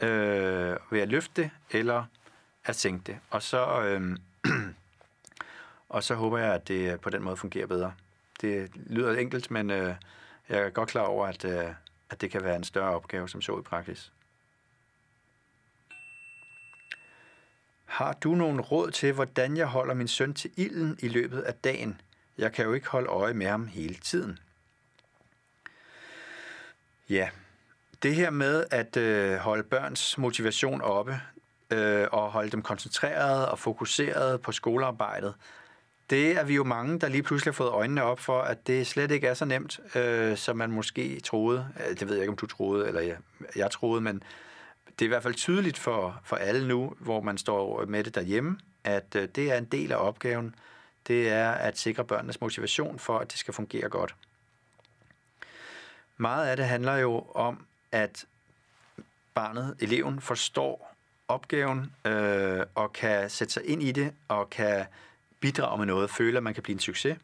[0.01, 2.05] øh, ved at løfte det, eller
[2.65, 3.19] at sænke det.
[3.31, 4.17] Og så, øh,
[5.89, 7.93] og så håber jeg, at det på den måde fungerer bedre.
[8.41, 9.95] Det lyder enkelt, men øh,
[10.49, 11.71] jeg er godt klar over, at, øh,
[12.11, 14.13] at det kan være en større opgave, som så i praksis.
[17.85, 21.55] Har du nogen råd til, hvordan jeg holder min søn til ilden i løbet af
[21.55, 22.01] dagen?
[22.39, 24.39] Jeg kan jo ikke holde øje med ham hele tiden.
[27.09, 27.31] Ja,
[28.03, 31.21] det her med at øh, holde børns motivation oppe
[31.71, 35.35] øh, og holde dem koncentreret og fokuseret på skolearbejdet,
[36.11, 38.87] det er vi jo mange, der lige pludselig har fået øjnene op for, at det
[38.87, 41.69] slet ikke er så nemt, øh, som man måske troede.
[41.89, 43.17] Det ved jeg ikke, om du troede, eller jeg,
[43.57, 44.23] jeg troede, men
[44.87, 48.15] det er i hvert fald tydeligt for, for alle nu, hvor man står med det
[48.15, 50.55] derhjemme, at øh, det er en del af opgaven.
[51.07, 54.15] Det er at sikre børnenes motivation for, at det skal fungere godt.
[56.17, 58.25] Meget af det handler jo om, at
[59.35, 60.97] barnet, eleven, forstår
[61.29, 64.87] opgaven øh, og kan sætte sig ind i det og kan
[65.41, 67.19] bidrage med noget, føle, at man kan blive en succes.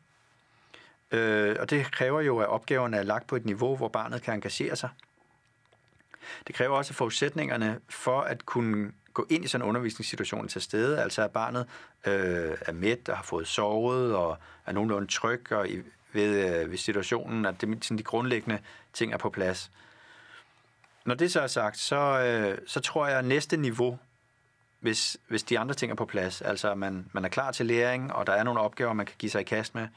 [1.11, 4.35] Øh, og det kræver jo, at opgaverne er lagt på et niveau, hvor barnet kan
[4.35, 4.89] engagere sig.
[6.47, 11.03] Det kræver også forudsætningerne for at kunne gå ind i sådan en undervisningssituation til stede,
[11.03, 11.67] altså at barnet
[12.07, 16.71] øh, er mæt og har fået sovet og er nogenlunde tryg og i, ved, øh,
[16.71, 18.59] ved situationen, at det, sådan de grundlæggende
[18.93, 19.71] ting er på plads.
[21.05, 23.99] Når det så er sagt, så, øh, så tror jeg, at næste niveau,
[24.87, 27.67] hvis, hvis de andre ting er på plads, altså at man, man er klar til
[27.67, 29.89] læring, og der er nogle opgaver, man kan give sig i kast med,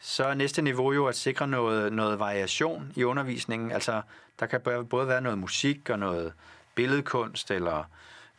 [0.00, 3.72] så er næste niveau jo at sikre noget, noget variation i undervisningen.
[3.72, 4.02] Altså,
[4.40, 6.32] der kan både være noget musik og noget
[6.74, 7.84] billedkunst, eller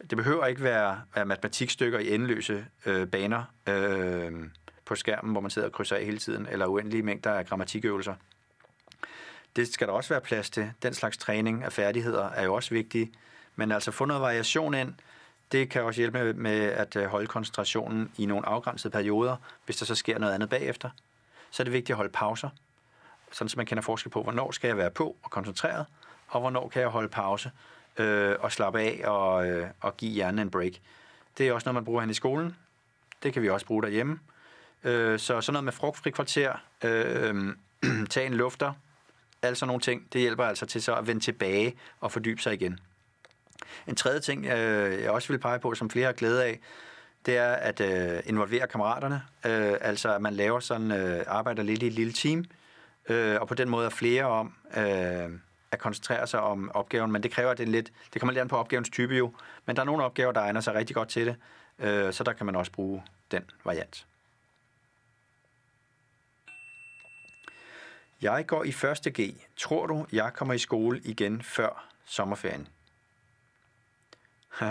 [0.10, 4.32] det behøver ikke være, være matematikstykker i endeløse øh, baner øh,
[4.86, 8.14] på skærmen, hvor man sidder og krydser af hele tiden, eller uendelige mængder af grammatikøvelser.
[9.56, 10.72] Det skal der også være plads til.
[10.84, 13.12] Den slags træning af færdigheder er jo også vigtig.
[13.56, 14.94] Men altså få noget variation ind,
[15.52, 19.36] det kan også hjælpe med at øh, holde koncentrationen i nogle afgrænsede perioder,
[19.66, 20.90] hvis der så sker noget andet bagefter.
[21.52, 22.50] Så er det vigtigt at holde pauser,
[23.32, 25.86] sådan så man kender forskel på, hvornår skal jeg være på og koncentreret,
[26.28, 27.52] og hvornår kan jeg holde pause
[27.98, 30.74] øh, og slappe af og, øh, og give hjernen en break.
[31.38, 32.56] Det er også noget, man bruger hen i skolen.
[33.24, 34.20] Det kan vi også bruge derhjemme.
[34.84, 37.56] Øh, så sådan noget med frugtfri kvarter, øh,
[38.10, 38.74] tage en lufter,
[39.42, 42.80] altså nogle ting, det hjælper altså til så at vende tilbage og fordybe sig igen.
[43.88, 46.60] En tredje ting, øh, jeg også vil pege på, som flere har glæde af,
[47.26, 49.24] det er at øh, involvere kammeraterne.
[49.46, 52.46] Øh, altså at man laver sådan, øh, arbejder lidt i et lille team,
[53.10, 55.30] øh, og på den måde er flere om øh,
[55.72, 58.42] at koncentrere sig om opgaven, men det kræver, at det er lidt, det kommer lidt
[58.42, 59.34] an på opgavens type jo,
[59.66, 61.36] men der er nogle opgaver, der egner sig rigtig godt til det,
[61.80, 64.06] øh, så der kan man også bruge den variant.
[68.22, 69.14] Jeg går i 1.
[69.20, 69.36] G.
[69.58, 72.68] Tror du, jeg kommer i skole igen før sommerferien?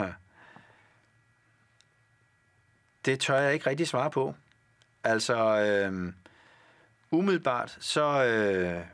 [3.05, 4.35] det tør jeg ikke rigtig svare på.
[5.05, 6.12] Altså, øh,
[7.11, 8.25] umiddelbart, så...
[8.25, 8.85] Øh,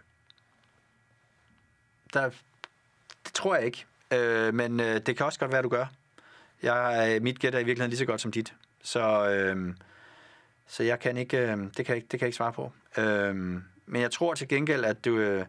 [2.14, 2.30] der,
[3.24, 3.86] det tror jeg ikke.
[4.10, 5.86] Øh, men øh, det kan også godt være, du gør.
[6.62, 8.54] Jeg, øh, mit gæt er i virkeligheden lige så godt som dit.
[8.82, 9.74] Så, øh,
[10.66, 12.72] så jeg kan ikke, øh, det, kan jeg, det kan jeg ikke svare på.
[12.98, 13.34] Øh,
[13.86, 15.46] men jeg tror til gengæld, at du, øh,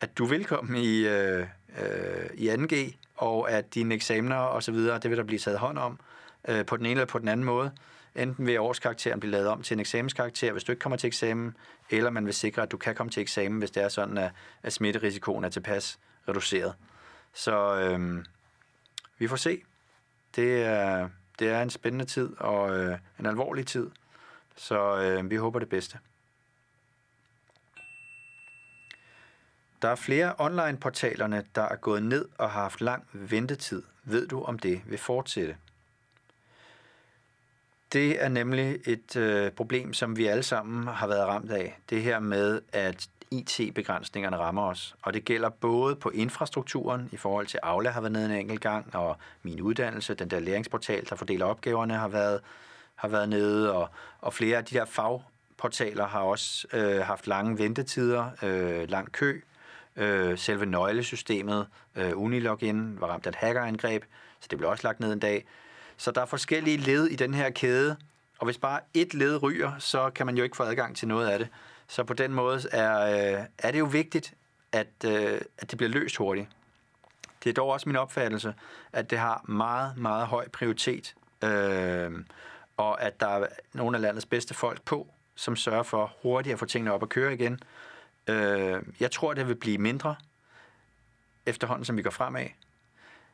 [0.00, 1.46] at du er velkommen i, øh,
[1.78, 5.58] øh, i 2G, og at dine eksamener og så videre, det vil der blive taget
[5.58, 6.00] hånd om
[6.48, 7.72] øh, på den ene eller på den anden måde.
[8.14, 11.56] Enten vil årskarakteren blive lavet om til en eksamenskarakter, hvis du ikke kommer til eksamen,
[11.90, 14.30] eller man vil sikre, at du kan komme til eksamen, hvis det er sådan, at,
[14.62, 16.74] at smitterisikoen er tilpas reduceret.
[17.34, 18.24] Så øh,
[19.18, 19.62] vi får se.
[20.36, 23.90] Det er, det er en spændende tid og øh, en alvorlig tid,
[24.56, 25.98] så øh, vi håber det bedste.
[29.82, 33.82] Der er flere online-portalerne, der er gået ned og har haft lang ventetid.
[34.04, 35.56] Ved du, om det vil fortsætte?
[37.92, 41.78] Det er nemlig et øh, problem, som vi alle sammen har været ramt af.
[41.90, 44.94] Det her med, at IT-begrænsningerne rammer os.
[45.02, 48.60] Og det gælder både på infrastrukturen, i forhold til Aula har været nede en enkelt
[48.60, 52.40] gang, og min uddannelse, den der læringsportal, der fordeler opgaverne, har været
[52.98, 53.88] har været nede, og,
[54.20, 59.40] og flere af de der fagportaler har også øh, haft lange ventetider, øh, lang kø.
[59.98, 64.04] Øh, selve nøglesystemet, øh, Unilogin, var ramt af et hackerangreb,
[64.40, 65.44] så det blev også lagt ned en dag.
[65.96, 67.96] Så der er forskellige led i den her kæde,
[68.38, 71.28] og hvis bare et led ryger, så kan man jo ikke få adgang til noget
[71.28, 71.48] af det.
[71.88, 74.34] Så på den måde er, øh, er det jo vigtigt,
[74.72, 76.48] at, øh, at det bliver løst hurtigt.
[77.44, 78.54] Det er dog også min opfattelse,
[78.92, 82.12] at det har meget, meget høj prioritet, øh,
[82.76, 86.58] og at der er nogle af landets bedste folk på, som sørger for hurtigt at
[86.58, 87.60] få tingene op at køre igen.
[88.28, 90.16] Øh, jeg tror, det vil blive mindre
[91.46, 92.46] efterhånden, som vi går fremad.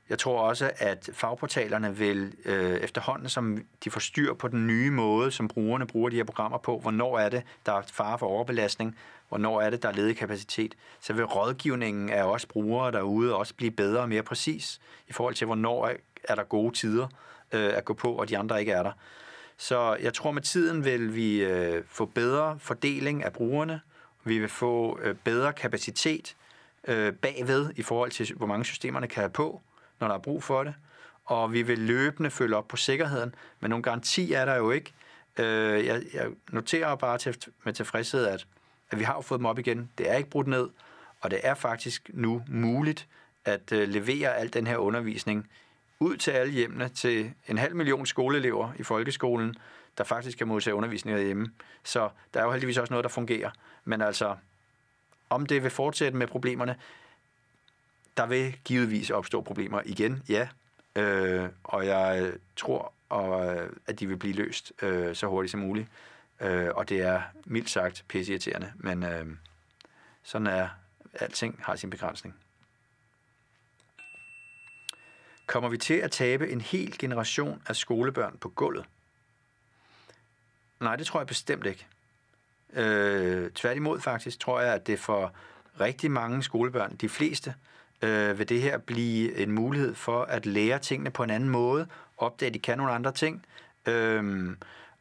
[0.08, 4.90] Jeg tror også, at fagportalerne vil øh, efterhånden, som de får styr på den nye
[4.90, 8.26] måde, som brugerne bruger de her programmer på, hvornår er det, der er fare for
[8.26, 13.36] overbelastning, hvornår er det, der er ledig kapacitet, så vil rådgivningen af os brugere derude
[13.36, 15.90] også blive bedre og mere præcis i forhold til, hvornår
[16.24, 17.08] er der gode tider
[17.52, 18.92] øh, at gå på, og de andre ikke er der.
[19.56, 23.80] Så jeg tror, med tiden vil vi øh, få bedre fordeling af brugerne,
[24.24, 26.36] vi vil få øh, bedre kapacitet
[26.88, 29.60] øh, bagved i forhold til, hvor mange systemerne kan have på,
[30.00, 30.74] når der er brug for det.
[31.24, 34.92] Og vi vil løbende følge op på sikkerheden, men nogle garanti er der jo ikke.
[35.38, 38.46] Øh, jeg, jeg noterer bare til, med tilfredshed, at,
[38.90, 39.90] at vi har fået dem op igen.
[39.98, 40.68] Det er ikke brudt ned,
[41.20, 43.08] og det er faktisk nu muligt
[43.44, 45.50] at øh, levere al den her undervisning
[46.00, 49.54] ud til alle hjemmene, til en halv million skoleelever i folkeskolen,
[49.98, 51.52] der faktisk kan modtage undervisning hjemme.
[51.84, 53.50] Så der er jo heldigvis også noget, der fungerer.
[53.84, 54.36] Men altså,
[55.30, 56.76] om det vil fortsætte med problemerne,
[58.16, 60.48] der vil givetvis opstå problemer igen, ja.
[60.96, 65.60] Øh, og jeg tror, og, øh, at de vil blive løst øh, så hurtigt som
[65.60, 65.88] muligt.
[66.40, 69.26] Øh, og det er mildt sagt pisseirriterende, men øh,
[70.22, 70.68] sådan er
[71.12, 72.34] alting har sin begrænsning.
[75.46, 78.84] Kommer vi til at tabe en hel generation af skolebørn på gulvet?
[80.80, 81.86] Nej, det tror jeg bestemt ikke.
[82.72, 85.32] Øh, tværtimod faktisk tror jeg, at det for
[85.80, 87.54] rigtig mange skolebørn, de fleste,
[88.02, 91.86] øh, vil det her blive en mulighed for at lære tingene på en anden måde,
[92.18, 93.44] opdage, at de kan nogle andre ting,
[93.86, 94.50] øh,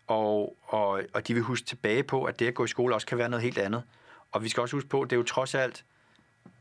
[0.07, 3.07] og, og, og de vil huske tilbage på, at det at gå i skole også
[3.07, 3.83] kan være noget helt andet.
[4.31, 5.85] Og vi skal også huske på, at det er jo trods alt,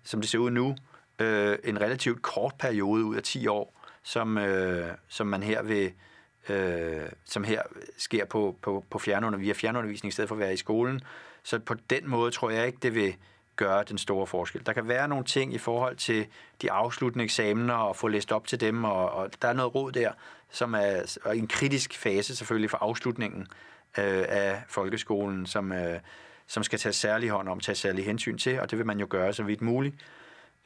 [0.03, 0.77] som det ser ud nu,
[1.18, 5.92] øh, en relativt kort periode ud af 10 år, som, øh, som man her vil,
[6.48, 7.62] øh, som her
[7.98, 11.00] sker på, på, på fjernundervisning, via fjernundervisning i stedet for at være i skolen.
[11.42, 13.16] Så på den måde tror jeg ikke, det vil
[13.57, 14.66] gøre den store forskel.
[14.66, 16.26] Der kan være nogle ting i forhold til
[16.62, 19.92] de afsluttende eksamener og få læst op til dem, og, og der er noget råd
[19.92, 20.12] der,
[20.50, 23.40] som er en kritisk fase selvfølgelig for afslutningen
[23.98, 26.00] øh, af folkeskolen, som, øh,
[26.46, 29.07] som skal tage særlig hånd om, tage særlig hensyn til, og det vil man jo
[29.11, 29.96] gøre så vidt muligt.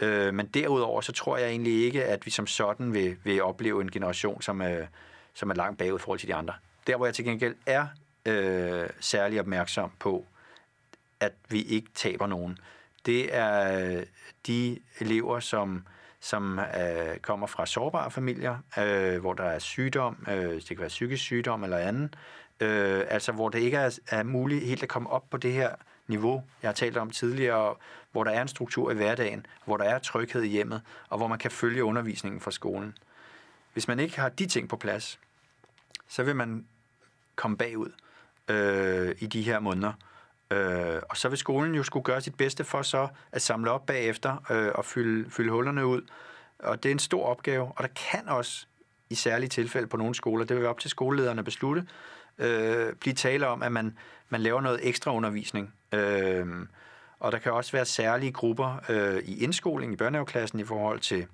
[0.01, 3.83] Øh, men derudover, så tror jeg egentlig ikke, at vi som sådan vil, vil opleve
[3.83, 4.87] en generation, som, øh,
[5.37, 6.55] som er langt bagud i forhold til de andre.
[6.87, 7.87] Der, hvor jeg til gengæld er
[8.27, 10.25] øh, særlig opmærksom på,
[11.21, 12.59] at vi ikke taber nogen,
[13.07, 14.03] det er øh,
[14.47, 15.87] de elever, som,
[16.21, 20.89] som øh, kommer fra sårbare familier, øh, hvor der er sygdom, øh, det kan være
[20.89, 22.15] psykisk sygdom eller anden,
[22.61, 25.75] øh, altså hvor det ikke er, er muligt helt at komme op på det her
[26.07, 27.75] niveau, jeg har talt om tidligere,
[28.13, 31.27] hvor der er en struktur i hverdagen, hvor der er tryghed i hjemmet, og hvor
[31.27, 32.99] man kan følge undervisningen fra skolen.
[33.73, 35.21] Hvis man ikke har de ting på plads,
[36.09, 36.67] så vil man
[37.37, 37.93] komme bagud
[38.49, 39.93] øh, i de her måneder.
[40.51, 43.87] Øh, og så vil skolen jo skulle gøre sit bedste for så at samle op
[43.87, 46.03] bagefter øh, og fylde, fylde hullerne ud.
[46.59, 48.67] Og det er en stor opgave, og der kan også
[49.11, 51.87] i særlige tilfælde på nogle skoler, det vil være op til skolelederne at beslutte,
[52.39, 55.75] øh, blive tale om, at man, man laver noget ekstra undervisning.
[55.93, 56.47] Øh,
[57.21, 61.27] og der kan også være særlige grupper øh, i indskoling i børnehaveklassen i forhold til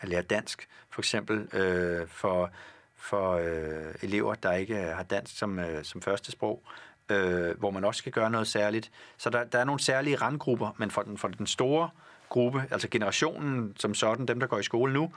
[0.00, 2.50] at lære dansk, for eksempel øh, for,
[2.98, 6.62] for øh, elever, der ikke øh, har dansk som, øh, som første sprog
[7.10, 8.90] øh, hvor man også skal gøre noget særligt.
[9.16, 11.90] Så der, der er nogle særlige randgrupper, men for den, for den store
[12.28, 15.12] gruppe, altså generationen som sådan, dem der går i skole nu,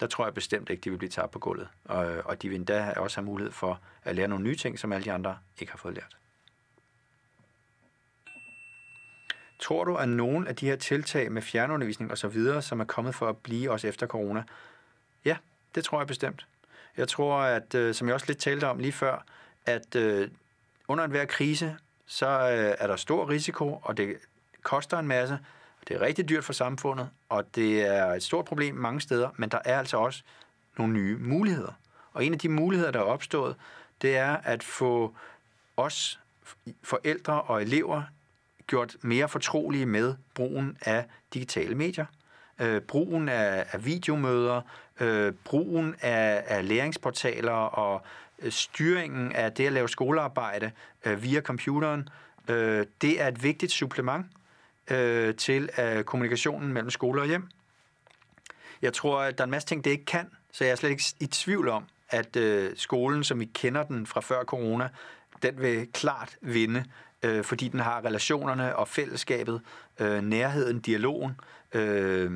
[0.00, 1.68] der tror jeg bestemt ikke, de vil blive tabt på gulvet.
[1.84, 4.92] Og, og de vil endda også have mulighed for at lære nogle nye ting, som
[4.92, 6.16] alle de andre ikke har fået lært.
[9.60, 13.28] Tror du, at nogle af de her tiltag med fjernundervisning osv., som er kommet for
[13.28, 14.42] at blive også efter corona,
[15.24, 15.36] ja,
[15.74, 16.46] det tror jeg bestemt.
[16.98, 19.24] Jeg tror, at, øh, som jeg også lidt talte om lige før,
[19.66, 20.28] at øh,
[20.88, 24.16] under enhver krise, så øh, er der stor risiko, og det
[24.62, 25.38] koster en masse.
[25.88, 29.48] Det er rigtig dyrt for samfundet, og det er et stort problem mange steder, men
[29.48, 30.22] der er altså også
[30.76, 31.72] nogle nye muligheder.
[32.12, 33.56] Og en af de muligheder, der er opstået,
[34.02, 35.14] det er at få
[35.76, 36.20] os
[36.82, 38.02] forældre og elever
[38.66, 42.06] gjort mere fortrolige med brugen af digitale medier
[42.60, 44.60] øh, brugen af, af videomøder,
[45.00, 48.02] øh, brugen af, af læringsportaler og
[48.38, 50.70] øh, styringen af det at lave skolearbejde
[51.04, 52.08] øh, via computeren,
[52.48, 54.26] øh, det er et vigtigt supplement
[54.90, 57.48] øh, til øh, kommunikationen mellem skole og hjem.
[58.82, 60.90] Jeg tror, at der er en masse ting, det ikke kan, så jeg er slet
[60.90, 64.88] ikke i tvivl om, at øh, skolen, som vi kender den fra før corona,
[65.42, 66.84] den vil klart vinde,
[67.22, 69.60] øh, fordi den har relationerne og fællesskabet,
[69.98, 71.40] øh, nærheden, dialogen,
[71.72, 72.32] øh,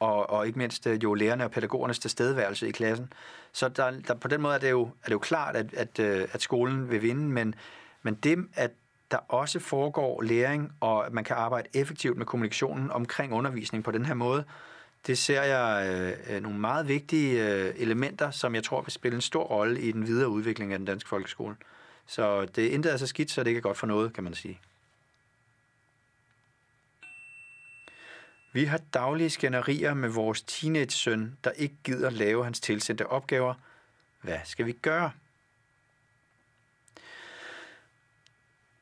[0.00, 3.12] og, og ikke mindst øh, jo lærerne og pædagogernes tilstedeværelse i klassen.
[3.52, 5.98] Så der, der, på den måde er det jo, er det jo klart, at, at,
[5.98, 7.54] øh, at skolen vil vinde, men,
[8.02, 8.70] men det, at
[9.10, 13.90] der også foregår læring, og at man kan arbejde effektivt med kommunikationen omkring undervisning på
[13.90, 14.44] den her måde,
[15.06, 19.14] det ser jeg øh, øh, nogle meget vigtige øh, elementer, som jeg tror vil spille
[19.14, 21.56] en stor rolle i den videre udvikling af den danske folkeskole.
[22.06, 24.24] Så det er intet er så skidt, så det ikke er godt for noget, kan
[24.24, 24.60] man sige.
[28.54, 33.54] Vi har daglige skænderier med vores teenage-søn, der ikke gider lave hans tilsendte opgaver.
[34.20, 35.10] Hvad skal vi gøre?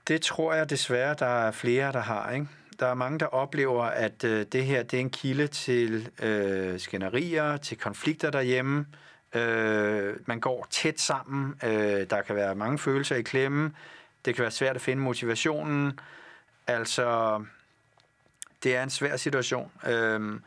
[0.09, 2.31] Det tror jeg desværre, der er flere, der har.
[2.31, 2.47] Ikke?
[2.81, 6.81] Der er mange, der oplever, at øh, det her det er en kilde til øh,
[6.81, 8.87] skænderier, til konflikter derhjemme.
[9.35, 11.55] Øh, man går tæt sammen.
[11.65, 13.73] Øh, der kan være mange følelser i klemme.
[14.25, 15.99] Det kan være svært at finde motivationen.
[16.67, 17.41] Altså,
[18.63, 19.73] det er en svær situation.
[19.87, 20.41] Øh,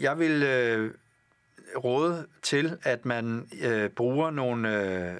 [0.00, 0.94] jeg vil øh,
[1.84, 5.14] råde til, at man øh, bruger nogle øh,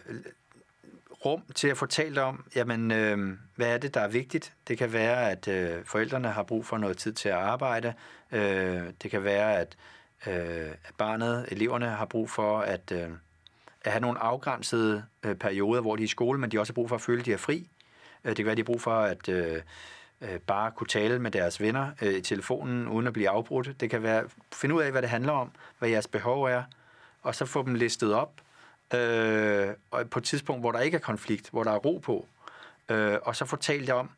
[1.25, 4.53] rum til at få talt om, jamen, øh, hvad er det, der er vigtigt?
[4.69, 7.95] Det kan være, at øh, forældrene har brug for noget tid til at arbejde.
[8.33, 9.77] Øh, det kan være, at,
[10.27, 13.09] øh, at barnet, eleverne har brug for at, øh,
[13.85, 16.75] at have nogle afgrænsede øh, perioder, hvor de er i skole, men de også har
[16.75, 17.69] brug for at føle, at de er fri.
[18.25, 19.63] Øh, det kan være, at de har brug for at øh,
[20.25, 23.81] øh, bare kunne tale med deres venner øh, i telefonen, uden at blive afbrudt.
[23.81, 26.63] Det kan være, finde ud af, hvad det handler om, hvad jeres behov er,
[27.23, 28.33] og så få dem listet op,
[28.95, 32.27] øh, og på et tidspunkt, hvor der ikke er konflikt, hvor der er ro på,
[32.89, 34.11] øh, og så fortælle jer om,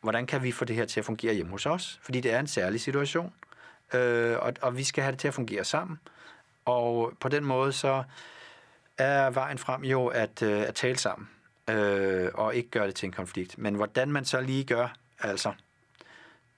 [0.00, 2.40] hvordan kan vi få det her til at fungere hjemme hos os, fordi det er
[2.40, 3.32] en særlig situation,
[3.94, 5.98] øh, og, og vi skal have det til at fungere sammen,
[6.64, 8.04] og på den måde så
[8.98, 11.28] er vejen frem jo at, øh, at tale sammen,
[11.70, 13.58] øh, og ikke gøre det til en konflikt.
[13.58, 15.52] Men hvordan man så lige gør, altså,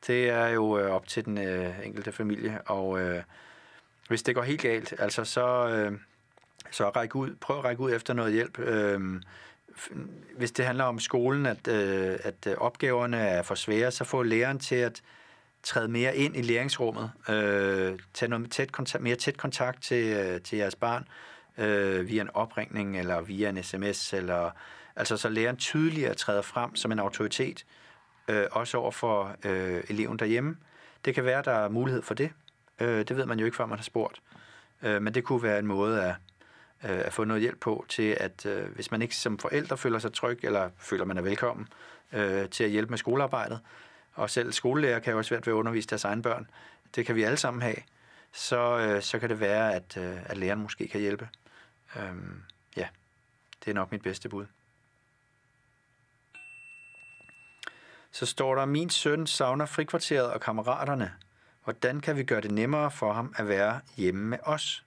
[0.06, 3.22] det er jo øh, op til den øh, enkelte familie, og øh,
[4.08, 5.68] hvis det går helt galt, altså så...
[5.68, 5.98] Øh,
[6.70, 8.58] så ræk ud, prøv at række ud efter noget hjælp.
[8.58, 9.20] Øh,
[10.36, 14.22] hvis det handler om skolen, at, øh, at øh, opgaverne er for svære, så få
[14.22, 15.02] læreren til at
[15.62, 20.40] træde mere ind i læringsrummet, øh, tage noget tæt kontakt, mere tæt kontakt til, øh,
[20.40, 21.08] til jeres barn
[21.58, 24.50] øh, via en opringning eller via en sms, eller,
[24.96, 27.81] altså så læreren tydeligere træder frem som en autoritet, øh,
[28.28, 30.56] øh, også over for øh, eleven derhjemme.
[31.04, 32.30] Det kan være, der er mulighed for det.
[32.80, 34.22] Øh, det ved man jo ikke, før man har spurgt.
[34.82, 36.14] Øh, men det kunne være en måde at
[36.84, 39.98] øh, at få noget hjælp på til, at øh, hvis man ikke som forældre føler
[39.98, 41.68] sig tryg, eller føler, man er velkommen
[42.12, 43.60] øh, til at hjælpe med skolearbejdet,
[44.14, 46.50] og selv skolelærer kan jo også svært ved at undervise deres egne børn,
[46.94, 47.76] det kan vi alle sammen have,
[48.32, 51.28] så, øh, så kan det være, at, øh, at læreren måske kan hjælpe.
[51.96, 52.02] Øh,
[52.76, 52.88] ja,
[53.64, 54.46] det er nok mit bedste bud.
[58.12, 61.12] Så står der, min søn savner frikvarteret og kammeraterne.
[61.64, 64.84] Hvordan kan vi gøre det nemmere for ham at være hjemme med os?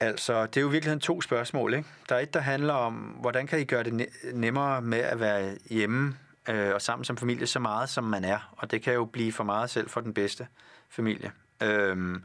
[0.00, 1.74] Altså, det er jo virkelig to spørgsmål.
[1.74, 1.88] Ikke?
[2.08, 5.56] Der er et, der handler om, hvordan kan I gøre det nemmere med at være
[5.70, 6.16] hjemme
[6.48, 8.54] øh, og sammen som familie så meget, som man er.
[8.56, 10.46] Og det kan jo blive for meget selv for den bedste
[10.88, 11.32] familie.
[11.62, 12.24] Øhm,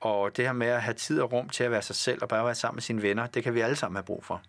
[0.00, 2.28] og det her med at have tid og rum til at være sig selv og
[2.28, 4.42] bare være sammen med sine venner, det kan vi alle sammen have brug for.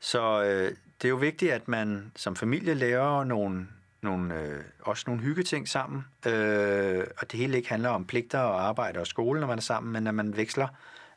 [0.00, 3.66] Så øh, det er jo vigtigt, at man som familie laver nogle,
[4.02, 6.04] nogle, øh, også nogle hyggeting sammen.
[6.26, 9.62] Øh, og det hele ikke handler om pligter og arbejde og skole, når man er
[9.62, 10.68] sammen, men at man veksler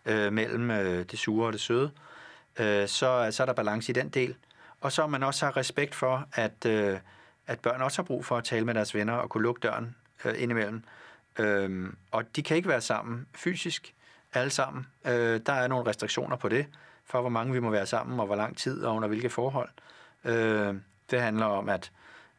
[0.06, 1.92] øh, mellem øh, det sure og det søde,
[2.60, 4.36] øh, så, så er der balance i den del.
[4.82, 6.98] Og så man også har respekt for, at, øh,
[7.48, 9.96] at børn også har brug for at tale med deres venner og kunne lukke døren
[10.26, 10.84] øh, indimellem.
[11.40, 13.94] Øh, og de kan ikke være sammen fysisk,
[14.34, 14.88] alle sammen.
[15.06, 16.66] Øh, der er nogle restriktioner på det,
[17.10, 19.70] for hvor mange vi må være sammen, og hvor lang tid, og under hvilke forhold.
[20.26, 20.76] Øh,
[21.12, 21.92] det handler om, at,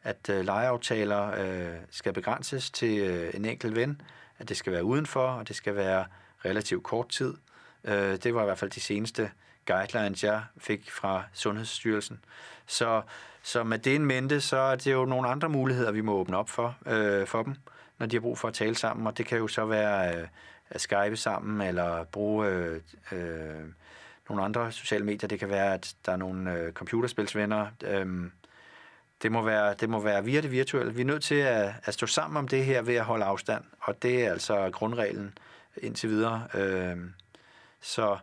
[0.03, 4.01] at øh, legeaftaler øh, skal begrænses til øh, en enkelt ven,
[4.39, 6.05] at det skal være udenfor, og det skal være
[6.45, 7.33] relativt kort tid.
[7.83, 9.31] Øh, det var i hvert fald de seneste
[9.65, 12.19] guidelines, jeg fik fra Sundhedsstyrelsen.
[12.65, 13.01] Så,
[13.43, 16.37] så med det en mente, så er det jo nogle andre muligheder, vi må åbne
[16.37, 17.55] op for, øh, for dem,
[17.97, 19.07] når de har brug for at tale sammen.
[19.07, 20.27] Og det kan jo så være øh,
[20.69, 23.65] at skype sammen, eller bruge øh, øh,
[24.31, 25.27] nogle andre sociale medier.
[25.27, 27.67] Det kan være, at der er nogle øh, computerspilsvenner.
[27.83, 28.31] Øhm,
[29.21, 30.93] det må, være, det må være via det virtuelle.
[30.93, 33.63] Vi er nødt til at, at stå sammen om det her ved at holde afstand,
[33.79, 35.37] og det er altså grundreglen
[35.77, 36.47] indtil videre.
[36.53, 37.13] Øhm,
[37.81, 38.17] så,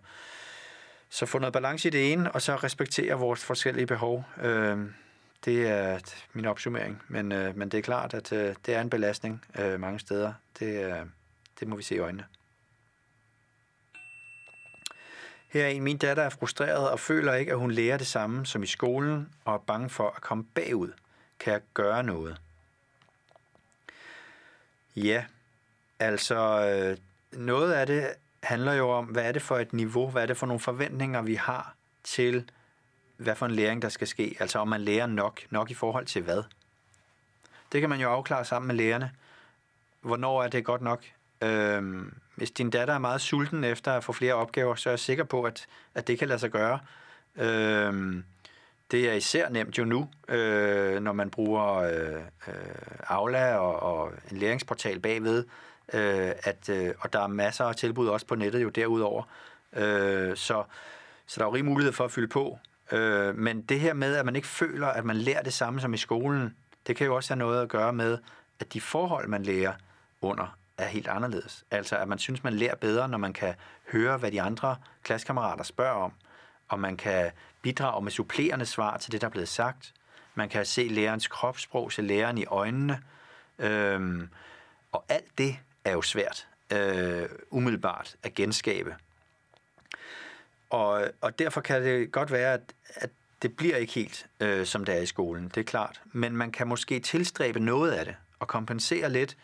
[1.11, 4.25] så få noget balance i det ene, og så respektere vores forskellige behov.
[4.43, 4.95] Øhm,
[5.45, 5.99] det er
[6.33, 9.81] min opsummering, men, øh, men det er klart, at øh, det er en belastning øh,
[9.81, 10.33] mange steder.
[10.59, 11.07] Det, øh,
[11.61, 12.25] det må vi se i øjnene.
[15.49, 18.47] Her er en, min datter er frustreret og føler ikke, at hun lærer det samme
[18.47, 20.93] som i skolen, og er bange for at komme bagud.
[21.39, 22.41] Kan jeg gøre noget?
[24.97, 25.25] Ja,
[25.99, 26.97] altså øh,
[27.41, 30.37] noget af det handler jo om, hvad er det for et niveau, hvad er det
[30.37, 31.75] for nogle forventninger, vi har
[32.05, 32.51] til,
[33.17, 34.37] hvad for en læring, der skal ske.
[34.41, 36.43] Altså om man lærer nok, nok i forhold til hvad.
[37.73, 39.13] Det kan man jo afklare sammen med lærerne.
[40.01, 41.05] Hvornår er det godt nok?
[41.43, 44.99] Øhm, hvis din datter er meget sulten efter at få flere opgaver, så er jeg
[44.99, 46.79] sikker på, at, at det kan lade sig gøre.
[47.37, 48.25] Øhm,
[48.91, 52.55] det er især nemt jo nu, øh, når man bruger øh, øh,
[53.07, 55.45] Aula og, og en læringsportal bagved,
[55.93, 59.23] øh, at, øh, og der er masser af tilbud også på nettet jo derudover.
[59.73, 60.65] Øh, så,
[61.27, 62.59] så der er jo rig mulighed for at fylde på.
[62.93, 65.95] Øh, men det her med, at man ikke føler, at man lærer det samme som
[65.95, 68.19] i skolen, det kan jo også have noget at gøre med,
[68.61, 69.73] at de forhold, man lærer
[70.21, 71.65] under, er helt anderledes.
[71.71, 73.55] Altså, at man synes, man lærer bedre, når man kan
[73.93, 76.13] høre, hvad de andre klassekammerater spørger om,
[76.69, 77.31] og man kan
[77.63, 79.95] bidrage med supplerende svar til det, der er blevet sagt.
[80.35, 83.03] Man kan se lærerens kropssprog, se læreren i øjnene.
[83.59, 84.29] Øhm,
[84.93, 88.97] og alt det er jo svært øh, umiddelbart at genskabe.
[90.71, 93.11] Og, og derfor kan det godt være, at, at
[93.43, 96.01] det bliver ikke helt, øh, som det er i skolen, det er klart.
[96.05, 99.37] Men man kan måske tilstræbe noget af det, og kompensere lidt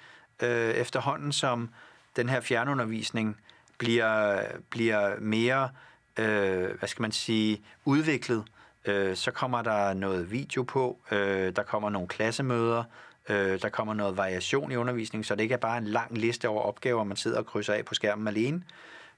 [0.42, 1.68] øh, efterhånden, som
[2.16, 3.36] den her fjernundervisning
[3.78, 5.70] bliver, bliver mere,
[6.18, 8.44] øh, hvad skal man sige, udviklet.
[8.84, 12.84] Øh, så kommer der noget video på, øh, der kommer nogle klassemøder,
[13.28, 16.48] øh, der kommer noget variation i undervisningen, så det ikke er bare en lang liste
[16.48, 18.62] over opgaver, man sidder og krydser af på skærmen alene,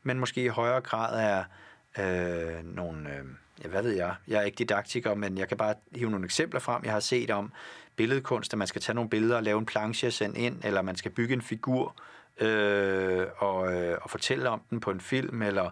[0.03, 1.45] men måske i højere grad er
[1.99, 3.25] øh, nogle, øh,
[3.65, 6.61] ja, hvad ved jeg, jeg er ikke didaktiker, men jeg kan bare hive nogle eksempler
[6.61, 7.53] frem, jeg har set om
[7.97, 10.83] billedkunst, at man skal tage nogle billeder og lave en planche og sende ind, eller
[10.83, 11.97] man skal bygge en figur
[12.41, 15.71] øh, og, øh, og fortælle om den på en film, eller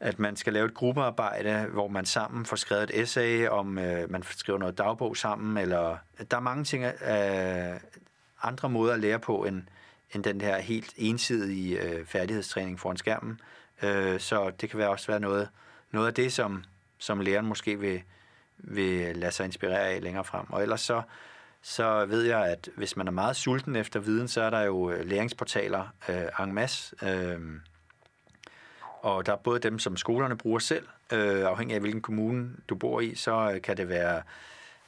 [0.00, 4.10] at man skal lave et gruppearbejde, hvor man sammen får skrevet et essay, om øh,
[4.10, 5.96] man skriver noget dagbog sammen, eller
[6.30, 7.80] der er mange ting, øh,
[8.42, 9.62] andre måder at lære på, end,
[10.14, 13.40] end den her helt ensidige øh, færdighedstræning foran skærmen.
[13.82, 15.48] Øh, så det kan være også være noget,
[15.90, 16.64] noget af det, som,
[17.02, 18.02] som læreren måske vil,
[18.58, 20.46] vil lade sig inspirere af længere frem.
[20.48, 21.02] Og ellers så,
[21.62, 24.90] så ved jeg, at hvis man er meget sulten efter viden, så er der jo
[24.90, 26.96] øh, læringsportaler øh, en masse.
[27.06, 27.40] Øh,
[29.00, 32.74] og der er både dem, som skolerne bruger selv, øh, afhængig af hvilken kommune du
[32.74, 34.22] bor i, så øh, kan det være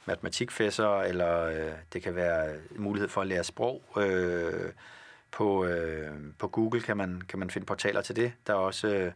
[0.05, 3.83] matematikfæsser, eller øh, det kan være mulighed for at lære sprog.
[3.97, 4.71] Øh,
[5.31, 8.33] på, øh, på Google kan man, kan man finde portaler til det.
[8.47, 9.11] Der er også øh,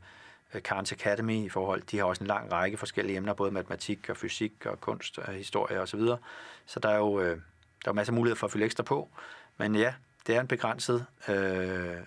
[0.54, 4.10] Øh, Carnes Academy i forhold, de har også en lang række forskellige emner, både matematik
[4.10, 5.88] og fysik og kunst og historie osv.
[5.88, 6.18] Så, videre.
[6.66, 7.38] så der er jo øh,
[7.86, 9.10] der er masser af muligheder for at fylde ekstra på.
[9.58, 9.93] Men ja,
[10.28, 11.97] det er en begrænset øh,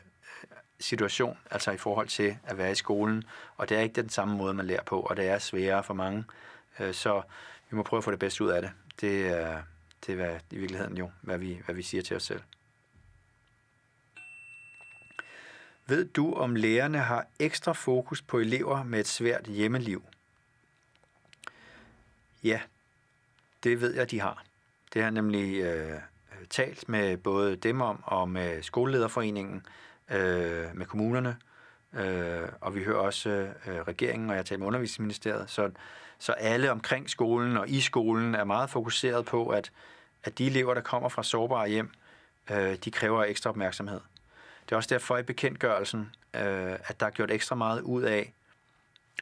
[0.80, 3.24] situation, altså i forhold til at være i skolen,
[3.56, 5.94] og det er ikke den samme måde, man lærer på, og det er sværere for
[5.94, 6.24] mange.
[6.80, 7.22] Øh, så
[7.70, 8.70] vi må prøve at få det bedste ud af det.
[9.00, 9.62] Det er,
[10.06, 12.40] det er i virkeligheden jo, hvad vi, hvad vi siger til os selv.
[15.92, 20.02] Ved du, om lærerne har ekstra fokus på elever med et svært hjemmeliv?
[22.44, 22.60] Ja,
[23.64, 24.44] det ved jeg, de har.
[24.94, 25.98] Det har nemlig øh,
[26.50, 29.66] talt med både dem om og med skolelederforeningen,
[30.10, 31.36] øh, med kommunerne,
[31.92, 35.70] øh, og vi hører også øh, regeringen, og jeg taler med undervisningsministeriet, så,
[36.18, 39.72] så alle omkring skolen og i skolen er meget fokuseret på, at,
[40.24, 41.90] at de elever, der kommer fra sårbare hjem,
[42.50, 44.00] øh, de kræver ekstra opmærksomhed.
[44.72, 46.00] Det er også derfor i bekendtgørelsen,
[46.34, 48.32] øh, at der er gjort ekstra meget ud af,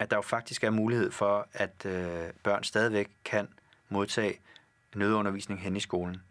[0.00, 3.48] at der jo faktisk er mulighed for, at øh, børn stadigvæk kan
[3.88, 4.40] modtage
[4.94, 6.22] nødundervisning hen i skolen.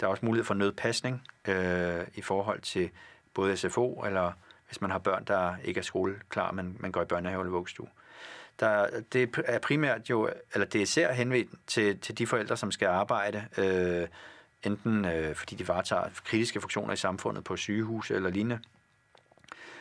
[0.00, 2.90] Der er også mulighed for nødpasning øh, i forhold til
[3.34, 4.32] både SFO, eller
[4.68, 7.88] hvis man har børn, der ikke er skoleklar, men man går i børnehave eller vuggestue.
[8.60, 12.72] Der, det er primært jo, eller det er især henvendt til, til de forældre, som
[12.72, 14.08] skal arbejde, øh,
[14.62, 18.58] enten øh, fordi de varetager kritiske funktioner i samfundet på sygehus eller lignende.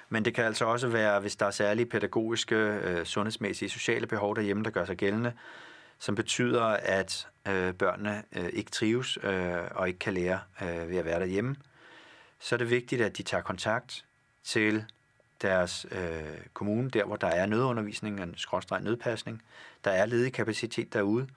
[0.10, 4.36] Men det kan altså også være, hvis der er særlige pædagogiske, øh, sundhedsmæssige, sociale behov
[4.36, 5.34] derhjemme, der gør sig gældende,
[6.00, 10.98] som betyder, at øh, børnene øh, ikke trives øh, og ikke kan lære øh, ved
[10.98, 11.56] at være derhjemme
[12.40, 14.06] så er det vigtigt, at de tager kontakt
[14.44, 14.86] til
[15.42, 19.44] deres øh, kommune, der hvor der er nødundervisning, en skråstreg nødpasning.
[19.84, 21.24] Der er ledig kapacitet derude.
[21.24, 21.30] Øh,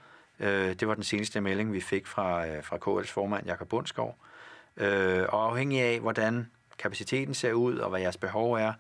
[0.43, 4.17] Øh, det var den seneste melding, vi fik fra, øh, fra KL's formand, Jakob Bundskov.
[4.77, 8.73] Øh, og afhængig af, hvordan kapaciteten ser ud, og hvad jeres behov er,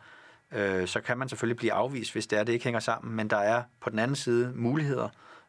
[0.52, 3.16] øh, så kan man selvfølgelig blive afvist, hvis det er, det ikke hænger sammen.
[3.16, 5.08] Men der er på den anden side muligheder,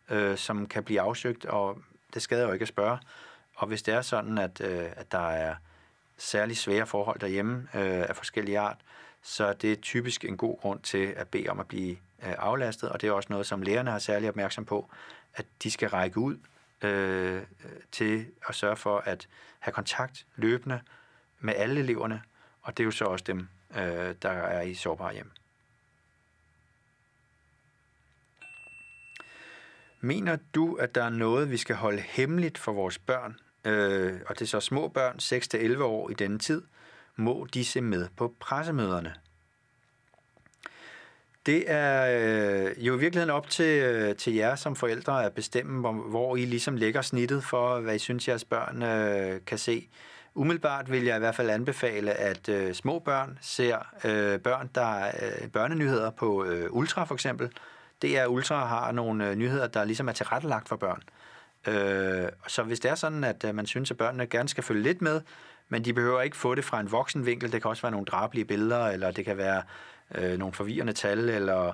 [0.09, 1.77] øh, som kan blive afsøgt, og
[2.13, 2.97] det skader jo ikke at spørge.
[3.55, 5.55] Og hvis det er sådan, at, øh, at der er
[6.17, 8.77] særlig svære forhold derhjemme øh, af forskellige art,
[9.23, 11.91] så det er typisk en god grund til at bede om at blive
[12.25, 14.89] øh, aflastet, og det er også noget, som lærerne har særlig opmærksom på,
[15.35, 16.37] at de skal række ud
[16.81, 17.43] øh,
[17.91, 19.27] til at sørge for at
[19.59, 20.81] have kontakt løbende
[21.39, 22.21] med alle eleverne,
[22.61, 25.31] og det er jo så også dem, øh, der er i sårbare hjem.
[30.01, 34.39] Mener du, at der er noget, vi skal holde hemmeligt for vores børn, øh, og
[34.39, 35.17] det er så små børn,
[35.77, 36.61] 6-11 år i denne tid,
[37.15, 39.15] må de se med på pressemøderne?
[41.45, 45.79] Det er øh, jo i virkeligheden op til, øh, til jer som forældre at bestemme,
[45.79, 49.89] hvor, hvor I ligesom lægger snittet for, hvad I synes, jeres børn øh, kan se.
[50.35, 54.95] Umiddelbart vil jeg i hvert fald anbefale, at øh, små børn ser øh, børn, der
[54.95, 57.49] er øh, børnenyheder på øh, Ultra for eksempel.
[58.01, 61.03] Det er Ultra har nogle øh, nyheder, der ligesom er tilrettelagt for børn.
[61.67, 64.83] Øh, så hvis det er sådan, at øh, man synes, at børnene gerne skal følge
[64.83, 65.21] lidt med,
[65.69, 67.51] men de behøver ikke få det fra en voksen vinkel.
[67.51, 69.63] Det kan også være nogle drabelige billeder, eller det kan være
[70.15, 71.73] øh, nogle forvirrende tal, eller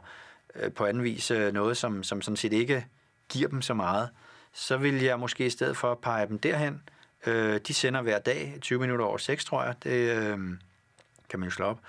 [0.55, 2.85] øh, på anden vis øh, noget, som, som sådan set ikke
[3.29, 4.09] giver dem så meget.
[4.53, 6.81] Så vil jeg måske i stedet for pege dem derhen.
[7.27, 9.75] Øh, de sender hver dag, 20 minutter over 6, tror jeg.
[9.83, 10.37] Det øh,
[11.29, 11.79] kan man jo slå op.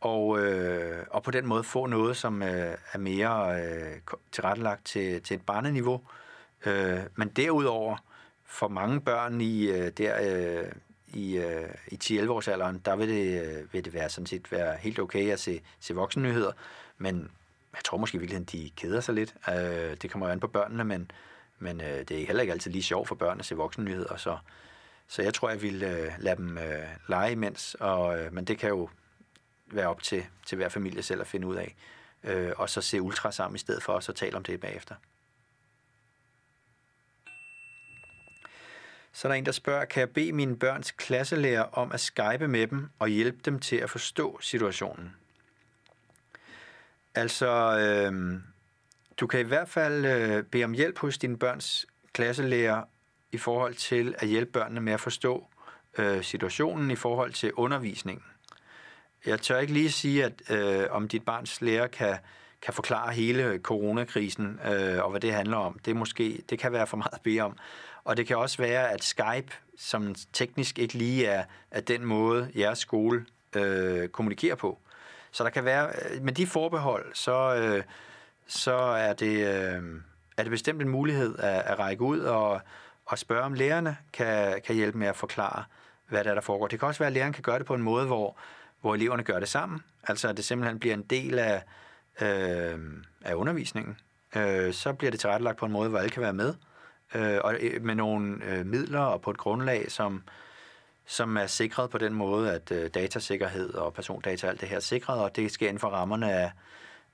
[0.00, 3.98] Og, øh, og på den måde få noget, som øh, er mere øh,
[4.32, 6.00] tilrettelagt til, til et barneniveau.
[6.66, 7.96] Øh, men derudover,
[8.44, 10.72] for mange børn i øh, der, øh,
[11.10, 14.52] i, øh, i 10-11 års alderen, der vil det, øh, vil det være sådan set
[14.52, 16.52] være helt okay at se, se voksennyheder,
[16.98, 17.30] men
[17.74, 19.34] jeg tror måske i virkeligheden, de keder sig lidt.
[19.48, 21.10] Øh, det kommer jo an på børnene, men,
[21.58, 24.38] men øh, det er heller ikke altid lige sjovt for børn at se voksennyheder, så,
[25.08, 28.58] så jeg tror, jeg vil øh, lade dem øh, lege imens, og, øh, men det
[28.58, 28.88] kan jo
[29.66, 31.76] være op til, til hver familie selv at finde ud af.
[32.24, 34.94] Øh, og så se ultra sammen i stedet for, og så tale om det bagefter.
[39.20, 42.48] Så er der en, der spørger, kan jeg bede mine børns klasselærer om at skype
[42.48, 45.16] med dem og hjælpe dem til at forstå situationen?
[47.14, 48.40] Altså, øh,
[49.16, 52.82] du kan i hvert fald øh, bede om hjælp hos dine børns klasselærer
[53.32, 55.46] i forhold til at hjælpe børnene med at forstå
[55.98, 58.24] øh, situationen i forhold til undervisningen.
[59.26, 62.16] Jeg tør ikke lige sige, at øh, om dit barns lærer kan,
[62.62, 65.78] kan forklare hele coronakrisen øh, og hvad det handler om.
[65.84, 67.56] Det, måske, det kan være for meget at bede om.
[68.04, 72.50] Og det kan også være, at Skype, som teknisk ikke lige er, er den måde,
[72.56, 74.78] jeres skole øh, kommunikerer på.
[75.30, 77.82] Så der kan være, øh, med de forbehold, så, øh,
[78.46, 79.82] så er, det, øh,
[80.36, 82.60] er det bestemt en mulighed at, at række ud og,
[83.06, 85.64] og spørge, om lærerne kan, kan hjælpe med at forklare,
[86.08, 86.66] hvad der, er, der foregår.
[86.66, 88.36] Det kan også være, at læreren kan gøre det på en måde, hvor,
[88.80, 89.82] hvor eleverne gør det sammen.
[90.04, 91.62] Altså, at det simpelthen bliver en del af,
[92.20, 92.78] øh,
[93.24, 93.98] af undervisningen.
[94.36, 96.54] Øh, så bliver det tilrettelagt på en måde, hvor alle kan være med
[97.14, 100.22] øh, og øh, med nogle øh, midler og på et grundlag, som,
[101.06, 104.76] som er sikret på den måde, at øh, datasikkerhed og persondata og alt det her
[104.76, 106.52] er sikret, og det sker inden for rammerne af,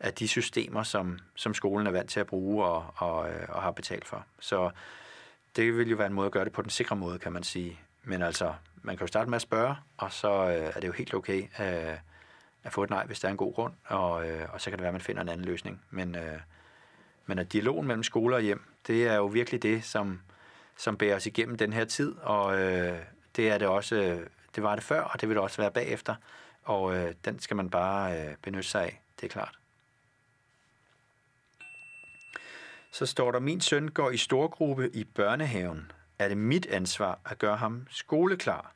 [0.01, 3.63] af de systemer, som, som skolen er vant til at bruge og, og, øh, og
[3.63, 4.25] har betalt for.
[4.41, 4.71] Så
[5.57, 7.43] det vil jo være en måde at gøre det på den sikre måde, kan man
[7.43, 7.81] sige.
[8.05, 10.93] Men altså, man kan jo starte med at spørge, og så øh, er det jo
[10.93, 11.97] helt okay øh,
[12.67, 14.79] at få et nej, hvis der er en god grund, og, øh, og så kan
[14.79, 15.83] det være, at man finder en anden løsning.
[15.91, 16.39] Men, øh,
[17.27, 20.21] men at dialogen mellem skoler og hjem, det er jo virkelig det, som,
[20.77, 22.99] som bærer os igennem den her tid, og øh,
[23.37, 25.71] det er det også, øh, det var det før, og det vil det også være
[25.71, 26.15] bagefter,
[26.63, 29.59] og øh, den skal man bare øh, benytte sig af, det er klart.
[32.91, 35.93] Så står der, min søn går i storgruppe i børnehaven.
[36.19, 38.76] Er det mit ansvar at gøre ham skoleklar?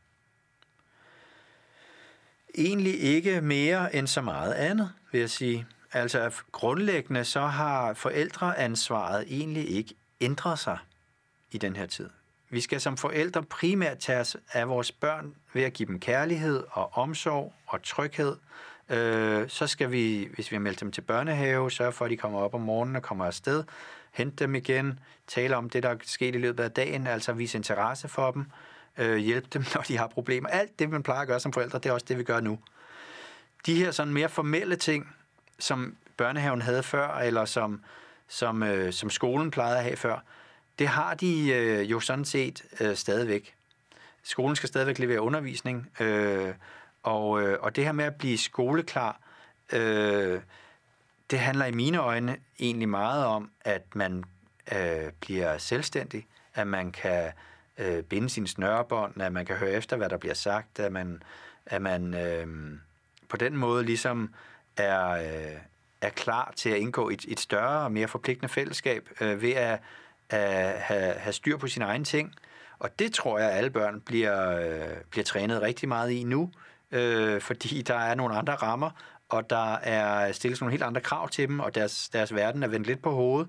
[2.54, 5.66] Egentlig ikke mere end så meget andet, vil jeg sige.
[5.92, 10.78] Altså grundlæggende så har forældreansvaret egentlig ikke ændret sig
[11.50, 12.10] i den her tid.
[12.50, 16.64] Vi skal som forældre primært tage os af vores børn ved at give dem kærlighed
[16.70, 18.36] og omsorg og tryghed.
[18.88, 22.16] Øh, så skal vi, hvis vi har meldt dem til børnehave, sørge for, at de
[22.16, 23.64] kommer op om morgenen og kommer afsted,
[24.12, 27.58] hente dem igen, tale om det, der er sket i løbet af dagen, altså vise
[27.58, 28.46] interesse for dem,
[28.98, 30.48] øh, hjælpe dem, når de har problemer.
[30.48, 32.58] Alt det, man plejer at gøre som forældre, det er også det, vi gør nu.
[33.66, 35.14] De her sådan mere formelle ting,
[35.58, 37.82] som børnehaven havde før, eller som,
[38.28, 40.18] som, øh, som skolen plejede at have før,
[40.78, 43.54] det har de øh, jo sådan set øh, stadigvæk.
[44.22, 46.54] Skolen skal stadigvæk levere undervisning, øh,
[47.02, 49.20] og, øh, og det her med at blive skoleklar,
[49.72, 50.40] øh,
[51.30, 54.24] det handler i mine øjne egentlig meget om, at man
[54.76, 57.32] øh, bliver selvstændig, at man kan
[57.80, 61.22] øh, binde sine snørebånd, at man kan høre efter, hvad der bliver sagt, at man,
[61.66, 62.46] at man øh,
[63.28, 64.34] på den måde ligesom
[64.76, 65.58] er, øh,
[66.00, 69.80] er klar til at indgå et, et større og mere forpligtende fællesskab øh, ved at,
[70.30, 72.34] at have, have styr på sine egne ting.
[72.78, 76.50] Og det tror jeg, at alle børn bliver, øh, bliver trænet rigtig meget i nu,
[76.90, 78.90] øh, fordi der er nogle andre rammer,
[79.28, 82.68] og der er stillet nogle helt andre krav til dem, og deres, deres verden er
[82.68, 83.48] vendt lidt på hovedet.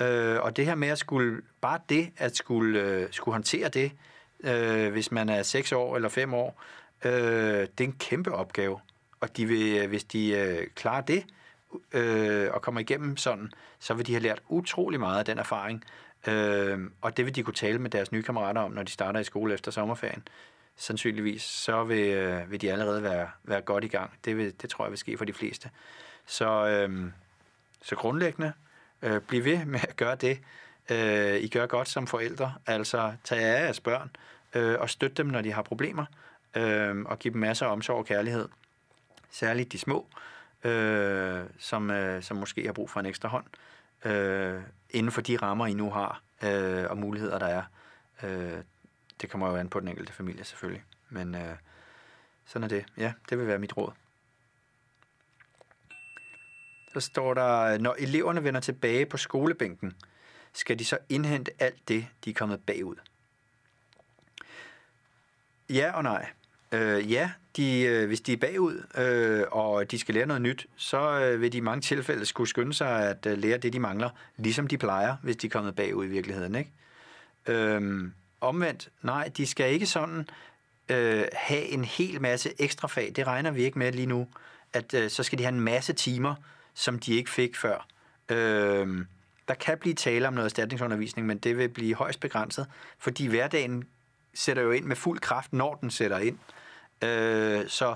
[0.00, 3.92] Øh, og det her med at skulle, bare det, at skulle, øh, skulle håndtere det,
[4.44, 6.62] øh, hvis man er 6 år eller 5 år,
[7.04, 8.80] øh, det er en kæmpe opgave.
[9.20, 11.24] Og de vil, øh, hvis de øh, klarer det,
[11.92, 15.84] øh, og kommer igennem sådan, så vil de have lært utrolig meget af den erfaring.
[16.26, 19.20] Øh, og det vil de kunne tale med deres nye kammerater om, når de starter
[19.20, 20.22] i skole efter sommerferien.
[20.76, 24.10] Sandsynligvis, så vil, øh, vil de allerede være, være godt i gang.
[24.24, 25.70] Det, vil, det tror jeg vil ske for de fleste.
[26.26, 27.10] Så, øh,
[27.82, 28.52] så grundlæggende,
[29.02, 30.40] øh, bliv ved med at gøre det,
[30.90, 32.54] øh, I gør godt som forældre.
[32.66, 34.10] Altså, tag af jeres børn
[34.54, 36.04] øh, og støt dem, når de har problemer,
[36.56, 38.48] øh, og giv dem masser af omsorg og kærlighed.
[39.30, 40.06] Særligt de små,
[40.64, 43.44] øh, som, øh, som måske har brug for en ekstra hånd,
[44.04, 47.62] øh, inden for de rammer, I nu har, øh, og muligheder, der er.
[48.22, 48.62] Øh,
[49.20, 50.84] det kommer jo an på den enkelte familie, selvfølgelig.
[51.08, 51.56] Men øh,
[52.44, 52.84] sådan er det.
[52.96, 53.92] Ja, det vil være mit råd.
[56.94, 59.92] Så står der, når eleverne vender tilbage på skolebænken,
[60.52, 62.96] skal de så indhente alt det, de er kommet bagud?
[65.70, 66.26] Ja og nej.
[66.72, 70.66] Øh, ja, de, øh, hvis de er bagud, øh, og de skal lære noget nyt,
[70.76, 73.80] så øh, vil de i mange tilfælde skulle skynde sig at øh, lære det, de
[73.80, 76.54] mangler, ligesom de plejer, hvis de er kommet bagud i virkeligheden.
[76.54, 76.70] Ikke?
[77.46, 80.28] Øh, omvendt, nej, de skal ikke sådan
[80.88, 83.12] øh, have en hel masse ekstra fag.
[83.16, 84.28] Det regner vi ikke med lige nu.
[84.72, 86.34] At øh, så skal de have en masse timer,
[86.74, 87.86] som de ikke fik før.
[88.28, 89.06] Øh,
[89.48, 92.66] der kan blive tale om noget erstatningsundervisning, men det vil blive højst begrænset,
[92.98, 93.84] fordi hverdagen
[94.34, 96.38] sætter jo ind med fuld kraft, når den sætter ind.
[97.02, 97.94] Øh, så,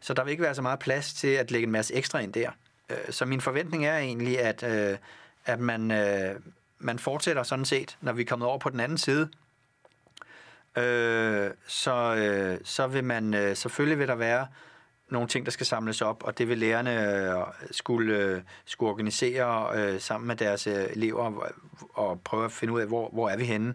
[0.00, 2.32] så der vil ikke være så meget plads til at lægge en masse ekstra ind
[2.32, 2.50] der.
[2.90, 4.98] Øh, så min forventning er egentlig, at, øh,
[5.44, 6.40] at man, øh,
[6.78, 9.28] man fortsætter sådan set, når vi er kommet over på den anden side.
[10.76, 14.46] Øh, så, øh, så vil man, øh, selvfølgelig vil der være
[15.10, 19.78] nogle ting, der skal samles op, og det vil lærerne øh, skulle, øh, skulle organisere
[19.78, 21.50] øh, sammen med deres elever
[21.94, 23.74] og prøve at finde ud af, hvor, hvor er vi henne.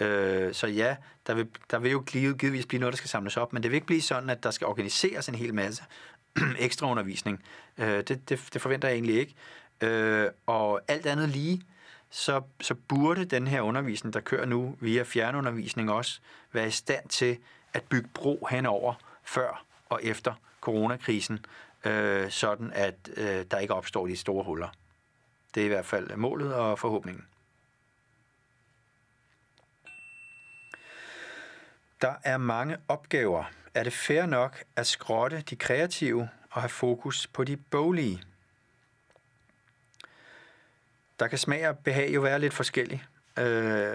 [0.00, 3.52] Øh, så ja, der vil, der vil jo givetvis blive noget, der skal samles op,
[3.52, 5.82] men det vil ikke blive sådan, at der skal organiseres en hel masse
[6.58, 7.44] ekstra undervisning.
[7.78, 9.34] Øh, det, det, det forventer jeg egentlig ikke.
[9.80, 11.62] Øh, og alt andet lige,
[12.10, 16.20] så, så burde den her undervisning, der kører nu via fjernundervisning også,
[16.52, 17.38] være i stand til
[17.74, 21.44] at bygge bro henover før og efter coronakrisen,
[21.84, 24.68] øh, sådan at øh, der ikke opstår de store huller.
[25.54, 27.26] Det er i hvert fald målet og forhåbningen.
[32.00, 33.44] Der er mange opgaver.
[33.74, 38.22] Er det fair nok at skrotte de kreative og have fokus på de boglige?
[41.18, 43.04] Der kan smag og behag jo være lidt forskellige.
[43.38, 43.94] Øh,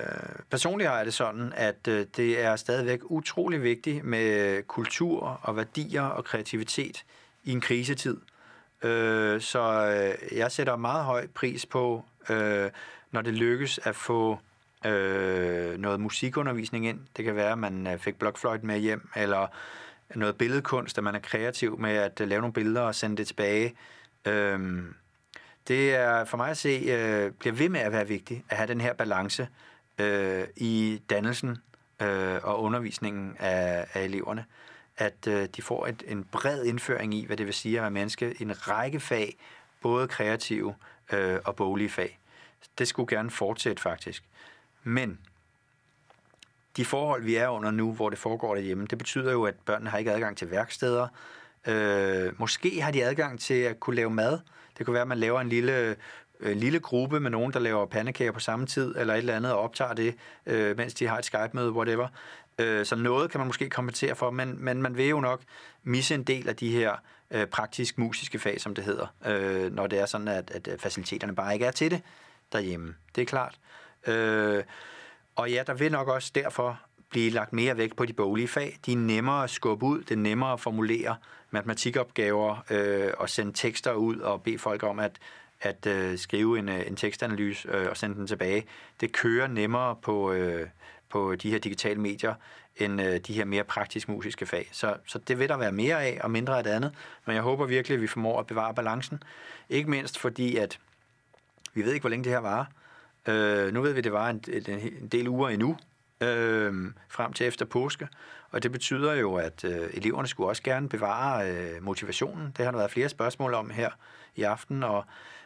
[0.49, 5.55] personligt har jeg det sådan, at øh, det er stadigvæk utrolig vigtigt med kultur og
[5.55, 7.05] værdier og kreativitet
[7.43, 8.17] i en krisetid.
[8.83, 12.69] Øh, så øh, jeg sætter meget høj pris på, øh,
[13.11, 14.39] når det lykkes at få
[14.85, 16.99] øh, noget musikundervisning ind.
[17.17, 19.47] Det kan være, at man fik fik blokfløjt med hjem, eller
[20.15, 23.27] noget billedkunst, at man er kreativ med at øh, lave nogle billeder og sende det
[23.27, 23.75] tilbage.
[24.25, 24.83] Øh,
[25.67, 28.67] det er for mig at se, øh, bliver ved med at være vigtigt at have
[28.67, 29.47] den her balance
[29.99, 31.57] øh, i dannelsen
[32.01, 34.45] øh, og undervisningen af, af eleverne.
[34.97, 37.91] At øh, de får et, en bred indføring i, hvad det vil sige at være
[37.91, 38.41] menneske.
[38.41, 39.37] En række fag,
[39.81, 40.75] både kreative
[41.13, 42.19] øh, og boglige fag.
[42.77, 44.23] Det skulle gerne fortsætte faktisk.
[44.83, 45.19] Men
[46.77, 49.89] de forhold, vi er under nu, hvor det foregår derhjemme, det betyder jo, at børnene
[49.89, 51.07] har ikke adgang til værksteder.
[51.67, 54.39] Øh, måske har de adgang til at kunne lave mad.
[54.77, 55.95] Det kunne være, at man laver en lille,
[56.39, 59.51] øh, lille gruppe med nogen, der laver pandekager på samme tid, eller et eller andet,
[59.51, 60.15] og optager det,
[60.45, 62.07] øh, mens de har et Skype-møde, whatever.
[62.59, 65.41] Øh, så noget kan man måske kompensere for, men, men man vil jo nok
[65.83, 66.95] misse en del af de her
[67.31, 71.53] øh, praktisk-musiske fag, som det hedder, øh, når det er sådan, at, at faciliteterne bare
[71.53, 72.01] ikke er til det
[72.51, 72.95] derhjemme.
[73.15, 73.59] Det er klart.
[74.07, 74.63] Øh,
[75.35, 76.79] og ja, der vil nok også derfor
[77.15, 78.77] blive lagt mere vægt på de boglige fag.
[78.85, 81.15] De er nemmere at skubbe ud, det er nemmere at formulere
[81.51, 85.11] matematikopgaver øh, og sende tekster ud og bede folk om at,
[85.61, 88.65] at øh, skrive en, øh, en tekstanalyse øh, og sende den tilbage.
[89.01, 90.67] Det kører nemmere på, øh,
[91.09, 92.33] på de her digitale medier
[92.75, 94.69] end øh, de her mere praktisk musiske fag.
[94.71, 96.93] Så, så det vil der være mere af og mindre af det andet.
[97.25, 99.23] Men jeg håber virkelig, at vi formår at bevare balancen.
[99.69, 100.79] Ikke mindst fordi, at
[101.73, 102.65] vi ved ikke, hvor længe det her varer.
[103.27, 105.77] Øh, nu ved vi, at det var en, en, en del uger endnu,
[106.21, 108.07] øh, frem til efter påske.
[108.51, 112.53] Og det betyder jo, at øh, eleverne skulle også gerne bevare øh, motivationen.
[112.57, 113.89] Det har der været flere spørgsmål om her
[114.35, 115.05] i aften, og,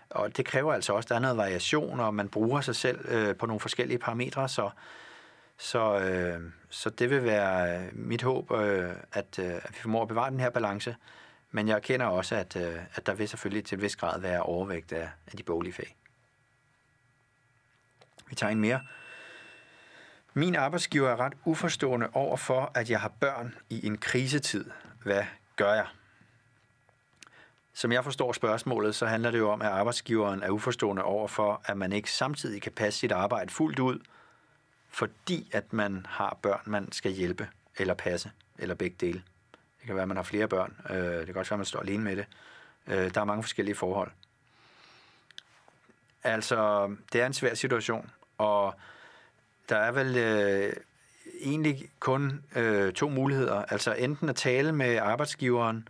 [0.09, 3.09] og det kræver altså også, at der er noget variation, og man bruger sig selv
[3.09, 4.69] øh, på nogle forskellige parametre, så,
[5.57, 10.01] så, øh, så det vil være øh, mit håb, øh, at, øh, at vi formår
[10.01, 10.95] at bevare den her balance.
[11.51, 14.41] Men jeg kender også, at, øh, at der vil selvfølgelig til en vis grad være
[14.41, 15.95] overvægt af, af de boglige fag.
[18.29, 18.81] Vi tager en mere.
[20.39, 24.65] Min arbejdsgiver er ret uforstående over for, at jeg har børn i en krisetid.
[25.03, 25.23] Hvad
[25.55, 25.85] gør jeg?
[27.73, 31.61] Som jeg forstår spørgsmålet, så handler det jo om, at arbejdsgiveren er uforstående over for,
[31.65, 33.99] at man ikke samtidig kan passe sit arbejde fuldt ud,
[34.89, 39.23] fordi at man har børn, man skal hjælpe eller passe, eller begge dele.
[39.51, 40.75] Det kan være, at man har flere børn.
[40.89, 42.25] Øh, det kan også være, at man står alene med det.
[42.87, 44.11] Øh, der er mange forskellige forhold.
[46.23, 48.75] Altså, det er en svær situation, og
[49.69, 50.73] der er vel øh,
[51.41, 53.55] egentlig kun øh, to muligheder.
[53.55, 55.87] Altså enten at tale med arbejdsgiveren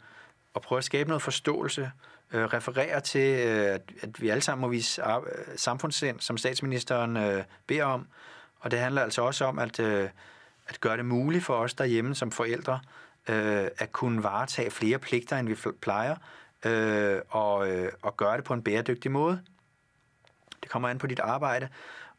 [0.54, 1.92] og prøve at skabe noget forståelse,
[2.34, 5.24] øh, referere til, øh, at, at vi alle sammen må vise ar-
[5.56, 8.08] samfundssind, som statsministeren øh, beder om.
[8.60, 10.10] Og det handler altså også om at, øh,
[10.68, 12.80] at gøre det muligt for os derhjemme som forældre
[13.30, 16.16] øh, at kunne varetage flere pligter, end vi plejer,
[16.66, 19.42] øh, og, øh, og gøre det på en bæredygtig måde.
[20.62, 21.70] Det kommer an på dit arbejde,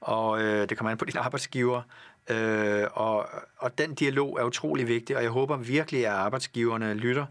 [0.01, 1.83] og øh, det kommer an på din arbejdsgiver.
[2.31, 3.29] Øh, og,
[3.59, 7.27] og den dialog er utrolig vigtig, og jeg håber virkelig, at arbejdsgiverne lytter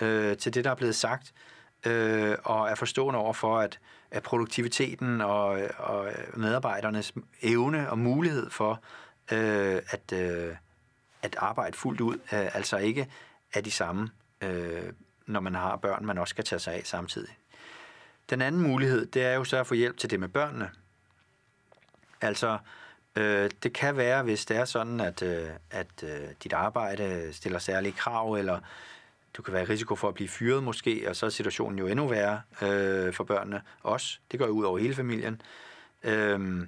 [0.00, 1.32] øh, til det, der er blevet sagt,
[1.86, 3.78] øh, og er forstående over for, at,
[4.10, 7.12] at produktiviteten og, og medarbejdernes
[7.42, 8.82] evne og mulighed for
[9.32, 10.56] øh, at, øh,
[11.22, 13.08] at arbejde fuldt ud, øh, altså ikke
[13.54, 14.10] er de samme,
[14.40, 14.92] øh,
[15.26, 17.36] når man har børn, man også skal tage sig af samtidig.
[18.30, 20.70] Den anden mulighed, det er jo så at få hjælp til det med børnene.
[22.22, 22.58] Altså,
[23.16, 27.58] øh, det kan være, hvis det er sådan, at, øh, at øh, dit arbejde stiller
[27.58, 28.60] særlige krav, eller
[29.36, 31.86] du kan være i risiko for at blive fyret måske, og så er situationen jo
[31.86, 34.18] endnu værre øh, for børnene også.
[34.32, 35.42] Det går jo ud over hele familien.
[36.04, 36.66] Øh,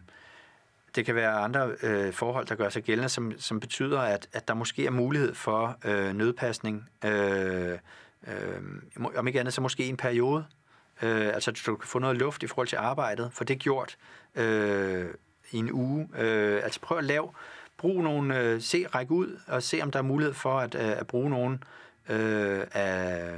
[0.94, 4.48] det kan være andre øh, forhold, der gør sig gældende, som, som betyder, at, at
[4.48, 6.90] der måske er mulighed for øh, nødpasning.
[7.04, 7.78] Øh,
[8.26, 8.60] øh,
[9.16, 10.46] om ikke andet, så måske en periode.
[11.02, 13.96] Øh, altså, du kan få noget luft i forhold til arbejdet, for det er gjort
[14.34, 15.06] øh,
[15.54, 16.08] i en uge.
[16.18, 17.28] Øh, altså, prøv at lave,
[17.78, 20.98] brug nogle, øh, se, række ud, og se, om der er mulighed for at, øh,
[21.00, 21.58] at bruge nogle
[22.08, 23.30] øh, af,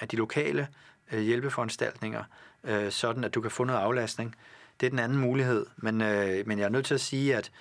[0.00, 0.68] af de lokale
[1.12, 2.24] øh, hjælpeforanstaltninger,
[2.64, 4.34] øh, sådan at du kan få noget aflastning.
[4.80, 7.52] Det er den anden mulighed, men, øh, men jeg er nødt til at sige, at,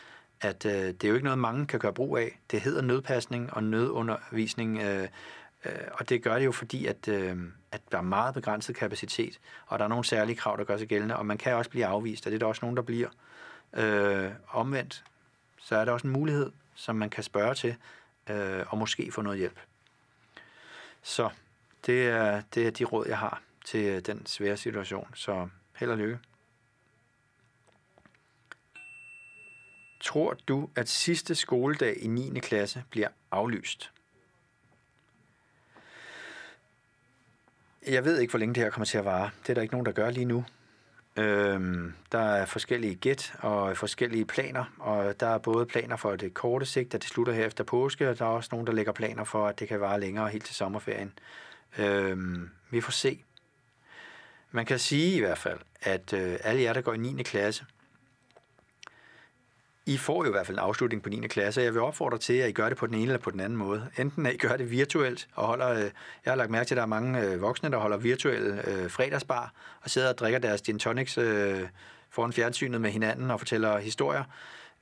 [0.41, 2.39] at øh, det er jo ikke noget, mange kan gøre brug af.
[2.51, 5.07] Det hedder nødpasning og nødundervisning, øh,
[5.65, 7.37] øh, og det gør det jo fordi, at, øh,
[7.71, 10.87] at der er meget begrænset kapacitet, og der er nogle særlige krav, der gør sig
[10.87, 13.09] gældende, og man kan også blive afvist, og det er der også nogen, der bliver.
[13.73, 15.03] Øh, omvendt,
[15.57, 17.75] så er der også en mulighed, som man kan spørge til,
[18.29, 19.59] øh, og måske få noget hjælp.
[21.01, 21.29] Så
[21.85, 25.07] det er, det er de råd, jeg har til øh, den svære situation.
[25.13, 26.19] Så held og lykke.
[30.01, 32.39] Tror du, at sidste skoledag i 9.
[32.39, 33.91] klasse bliver aflyst?
[37.87, 39.29] Jeg ved ikke, hvor længe det her kommer til at vare.
[39.41, 40.45] Det er der ikke nogen, der gør lige nu.
[41.17, 46.33] Øhm, der er forskellige gæt og forskellige planer, og der er både planer for det
[46.33, 48.91] korte sigt, at det slutter her efter påske, og der er også nogen, der lægger
[48.91, 51.13] planer for, at det kan vare længere helt til sommerferien.
[51.77, 53.23] Øhm, vi får se.
[54.51, 57.23] Man kan sige i hvert fald, at øh, alle jer, der går i 9.
[57.23, 57.65] klasse,
[59.87, 61.27] i får jo i hvert fald en afslutning på 9.
[61.27, 63.31] klasse, og jeg vil opfordre til, at I gør det på den ene eller på
[63.31, 63.89] den anden måde.
[63.97, 65.81] Enten at I gør det virtuelt, og holder, øh,
[66.25, 68.89] jeg har lagt mærke til, at der er mange øh, voksne, der holder virtuelle øh,
[68.89, 71.61] fredagsbar, og sidder og drikker deres gin tonics øh,
[72.09, 74.23] foran fjernsynet med hinanden og fortæller historier.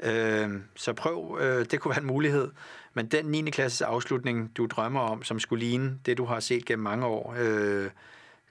[0.03, 2.51] Øh, så prøv, øh, det kunne være en mulighed.
[2.93, 3.49] Men den 9.
[3.49, 7.35] klasses afslutning, du drømmer om, som skulle ligne det, du har set gennem mange år,
[7.37, 7.89] øh,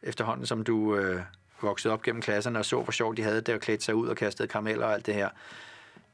[0.02, 1.20] efterhånden som du øh,
[1.62, 4.08] voksede op gennem klasserne og så, hvor sjovt de havde det og klædte sig ud
[4.08, 5.28] og kastede karameller og alt det her,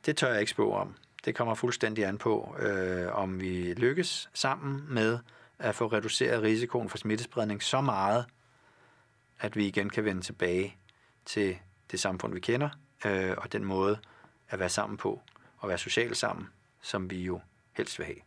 [0.06, 0.94] det tør jeg ikke spå om.
[1.24, 5.18] Det kommer fuldstændig an på, øh, om vi lykkes sammen med
[5.58, 8.24] at få reduceret risikoen for smittespredning så meget,
[9.40, 10.76] at vi igen kan vende tilbage
[11.24, 11.58] til
[11.90, 12.68] det samfund, vi kender,
[13.04, 13.98] øh, og den måde
[14.48, 15.22] at være sammen på,
[15.58, 16.48] og være socialt sammen,
[16.82, 17.40] som vi jo
[17.72, 18.18] helst vil have.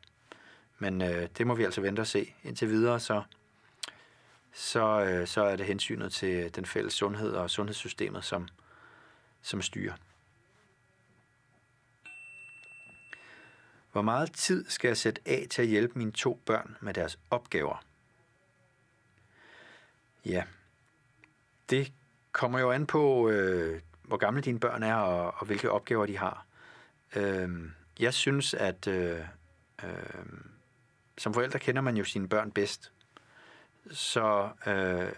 [0.79, 2.33] Men øh, det må vi altså vente og se.
[2.43, 3.23] Indtil videre, så,
[4.53, 8.47] så, øh, så er det hensynet til den fælles sundhed og sundhedssystemet, som,
[9.41, 9.93] som styrer.
[13.93, 17.19] Hvor meget tid skal jeg sætte af til at hjælpe mine to børn med deres
[17.29, 17.83] opgaver?
[20.25, 20.43] Ja,
[21.69, 21.93] det
[22.31, 26.17] kommer jo an på, øh, hvor gamle dine børn er, og, og hvilke opgaver de
[26.17, 26.45] har.
[27.15, 27.49] Øh,
[27.99, 29.19] jeg synes, at øh,
[29.83, 29.89] øh,
[31.17, 32.91] som forældre kender man jo sine børn bedst.
[33.91, 35.11] Så øh,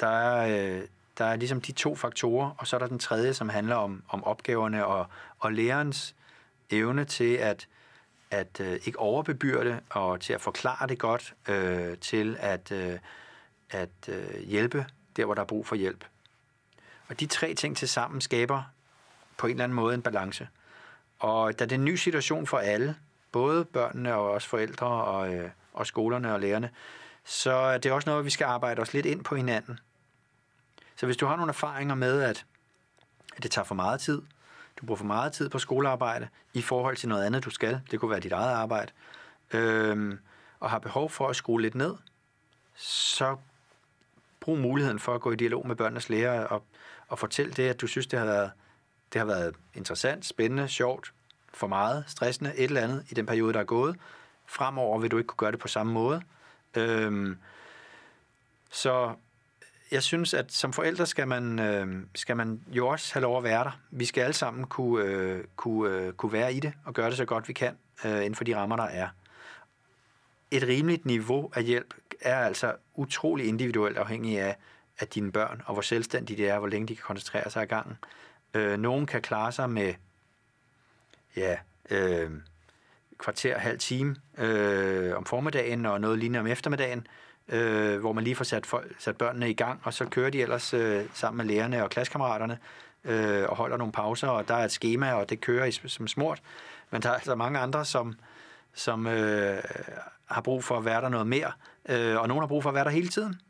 [0.00, 0.88] der, er, øh,
[1.18, 4.02] der er ligesom de to faktorer, og så er der den tredje, som handler om,
[4.08, 5.06] om opgaverne og,
[5.38, 6.14] og lærerens
[6.70, 7.68] evne til at,
[8.34, 12.98] at øh, ikke overbebyrde og til at forklare det godt, øh, til at, øh,
[13.70, 16.04] at øh, hjælpe der, hvor der er brug for hjælp.
[17.08, 18.62] Og de tre ting til sammen skaber
[19.36, 20.48] på en eller anden måde en balance.
[21.18, 22.96] Og da det er en ny situation for alle,
[23.32, 26.70] både børnene og også forældre og, øh, og skolerne og lærerne,
[27.24, 29.78] så er det også noget, vi skal arbejde os lidt ind på hinanden.
[30.96, 32.46] Så hvis du har nogle erfaringer med, at,
[33.36, 34.22] at det tager for meget tid,
[34.84, 38.00] du bruger for meget tid på skolearbejde i forhold til noget andet, du skal, det
[38.00, 38.92] kunne være dit eget arbejde,
[39.52, 40.18] Øhm,
[40.60, 41.94] og har behov for at skrue lidt ned,
[42.76, 43.36] så
[44.40, 46.64] brug muligheden for at gå i dialog med børnenes lærer og,
[47.08, 48.50] og fortæl det, at du synes, det har været,
[49.12, 51.12] det har været interessant, spændende, sjovt,
[51.54, 53.96] for meget, stressende, et eller andet i den periode, der er gået.
[54.46, 56.22] Fremover vil du ikke kunne gøre det på samme måde.
[56.74, 57.38] Øhm,
[58.70, 59.14] så
[59.90, 63.44] jeg synes, at som forældre skal man, øh, skal man jo også have lov at
[63.44, 63.80] være der.
[63.90, 67.16] Vi skal alle sammen kunne, øh, kunne, øh, kunne være i det og gøre det
[67.16, 69.08] så godt vi kan øh, inden for de rammer, der er.
[70.50, 74.56] Et rimeligt niveau af hjælp er altså utrolig individuelt afhængig af,
[74.98, 77.66] af dine børn, og hvor selvstændige de er, hvor længe de kan koncentrere sig i
[77.66, 77.96] gangen.
[78.54, 79.94] Øh, nogen kan klare sig med
[81.36, 81.56] ja,
[81.90, 82.30] øh,
[83.18, 88.24] kvarter, halv time øh, om formiddagen og noget lignende om eftermiddagen, øh, øh, hvor man
[88.24, 91.46] lige får sat, for, sat børnene i gang, og så kører de ellers øh, sammen
[91.46, 92.58] med lærerne og klassekammeraterne
[93.04, 96.08] øh, og holder nogle pauser, og der er et schema, og det kører i, som
[96.08, 96.42] smurt.
[96.90, 98.14] Men der er altså mange andre, som,
[98.74, 99.62] som øh,
[100.26, 101.52] har brug for at være der noget mere,
[101.88, 103.40] øh, og nogen har brug for at være der hele tiden.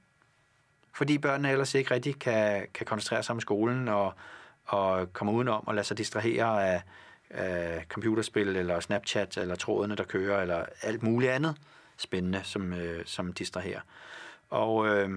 [0.93, 4.15] Fordi børnene ellers ikke rigtig kan, kan koncentrere sig om skolen og,
[4.65, 6.83] og komme udenom og lade sig distrahere af,
[7.31, 11.57] af computerspil eller Snapchat eller trådene, der kører, eller alt muligt andet
[11.97, 13.81] spændende, som, øh, som distraherer.
[14.51, 15.11] Og, øh,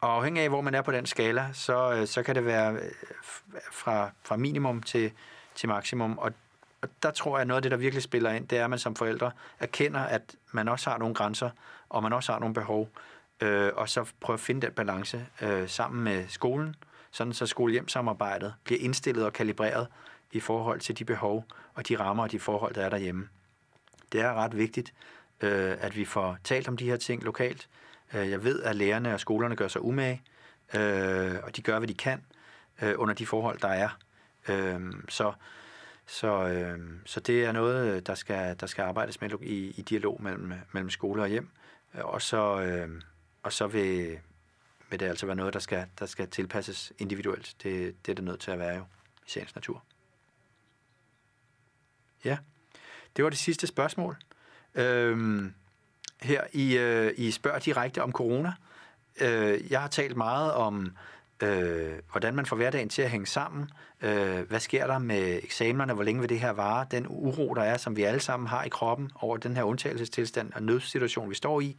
[0.00, 2.72] og afhængig af, hvor man er på den skala, så, øh, så kan det være
[2.72, 2.90] øh,
[3.72, 5.12] fra, fra minimum til,
[5.54, 6.18] til maksimum.
[6.18, 6.32] Og,
[6.82, 8.78] og der tror jeg, noget af det, der virkelig spiller ind, det er, at man
[8.78, 11.50] som forældre erkender, at man også har nogle grænser,
[11.88, 12.88] og man også har nogle behov,
[13.40, 16.76] øh, og så prøve at finde den balance øh, sammen med skolen,
[17.10, 19.86] sådan så skole-hjem-samarbejdet bliver indstillet og kalibreret
[20.32, 23.28] i forhold til de behov og de rammer og de forhold, der er derhjemme.
[24.12, 24.94] Det er ret vigtigt,
[25.40, 27.68] øh, at vi får talt om de her ting lokalt.
[28.14, 30.22] Øh, jeg ved, at lærerne og skolerne gør sig umage,
[30.74, 32.24] øh, og de gør, hvad de kan
[32.82, 33.98] øh, under de forhold, der er.
[34.48, 35.32] Øh, så
[36.06, 40.22] så, øh, så det er noget, der skal, der skal arbejdes med i, i dialog
[40.22, 41.48] mellem, mellem skole og hjem.
[41.94, 43.02] Øh, og så, øh,
[43.42, 44.18] og så vil,
[44.90, 47.56] vil det altså være noget, der skal, der skal tilpasses individuelt.
[47.62, 48.84] Det, det er det nødt til at være jo
[49.26, 49.82] i sagens natur.
[52.24, 52.38] Ja,
[53.16, 54.16] det var det sidste spørgsmål.
[54.76, 55.54] Øhm,
[56.22, 58.52] her i, øh, I Spørg direkte om corona.
[59.20, 60.96] Øh, jeg har talt meget om,
[61.42, 63.70] øh, hvordan man får hverdagen til at hænge sammen.
[64.02, 65.92] Øh, hvad sker der med eksamenerne?
[65.92, 66.86] Hvor længe vil det her vare?
[66.90, 70.52] Den uro, der er, som vi alle sammen har i kroppen over den her undtagelsestilstand
[70.52, 71.76] og nødsituation, vi står i.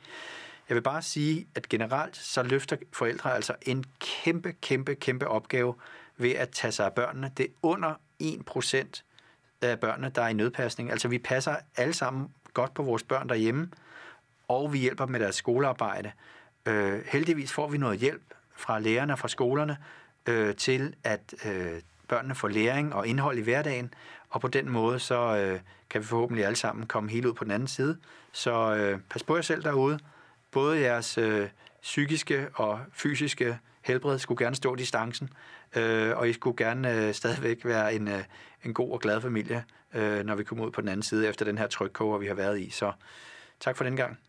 [0.70, 5.76] Jeg vil bare sige, at generelt så løfter forældre altså en kæmpe, kæmpe, kæmpe opgave
[6.18, 7.32] ved at tage sig af børnene.
[7.38, 7.94] Det er under
[8.24, 9.04] 1%
[9.62, 10.92] af børnene, der er i nødpasning.
[10.92, 12.28] Altså vi passer alle sammen
[12.58, 13.70] godt på vores børn derhjemme,
[14.48, 16.12] og vi hjælper dem med deres skolearbejde.
[16.66, 19.78] Øh, heldigvis får vi noget hjælp fra lærerne og fra skolerne
[20.30, 23.94] øh, til, at øh, børnene får læring og indhold i hverdagen,
[24.30, 27.44] og på den måde så øh, kan vi forhåbentlig alle sammen komme helt ud på
[27.44, 27.98] den anden side.
[28.32, 30.00] Så øh, pas på jer selv derude.
[30.52, 31.50] Både jeres øh,
[31.82, 35.30] psykiske og fysiske helbred skulle gerne stå distancen,
[35.76, 38.24] øh, og I skulle gerne øh, stadigvæk være en, øh,
[38.64, 39.64] en god og glad familie,
[39.94, 42.34] øh, når vi kommer ud på den anden side efter den her trykkoger, vi har
[42.34, 42.70] været i.
[42.70, 42.92] Så
[43.60, 44.20] tak for den gang.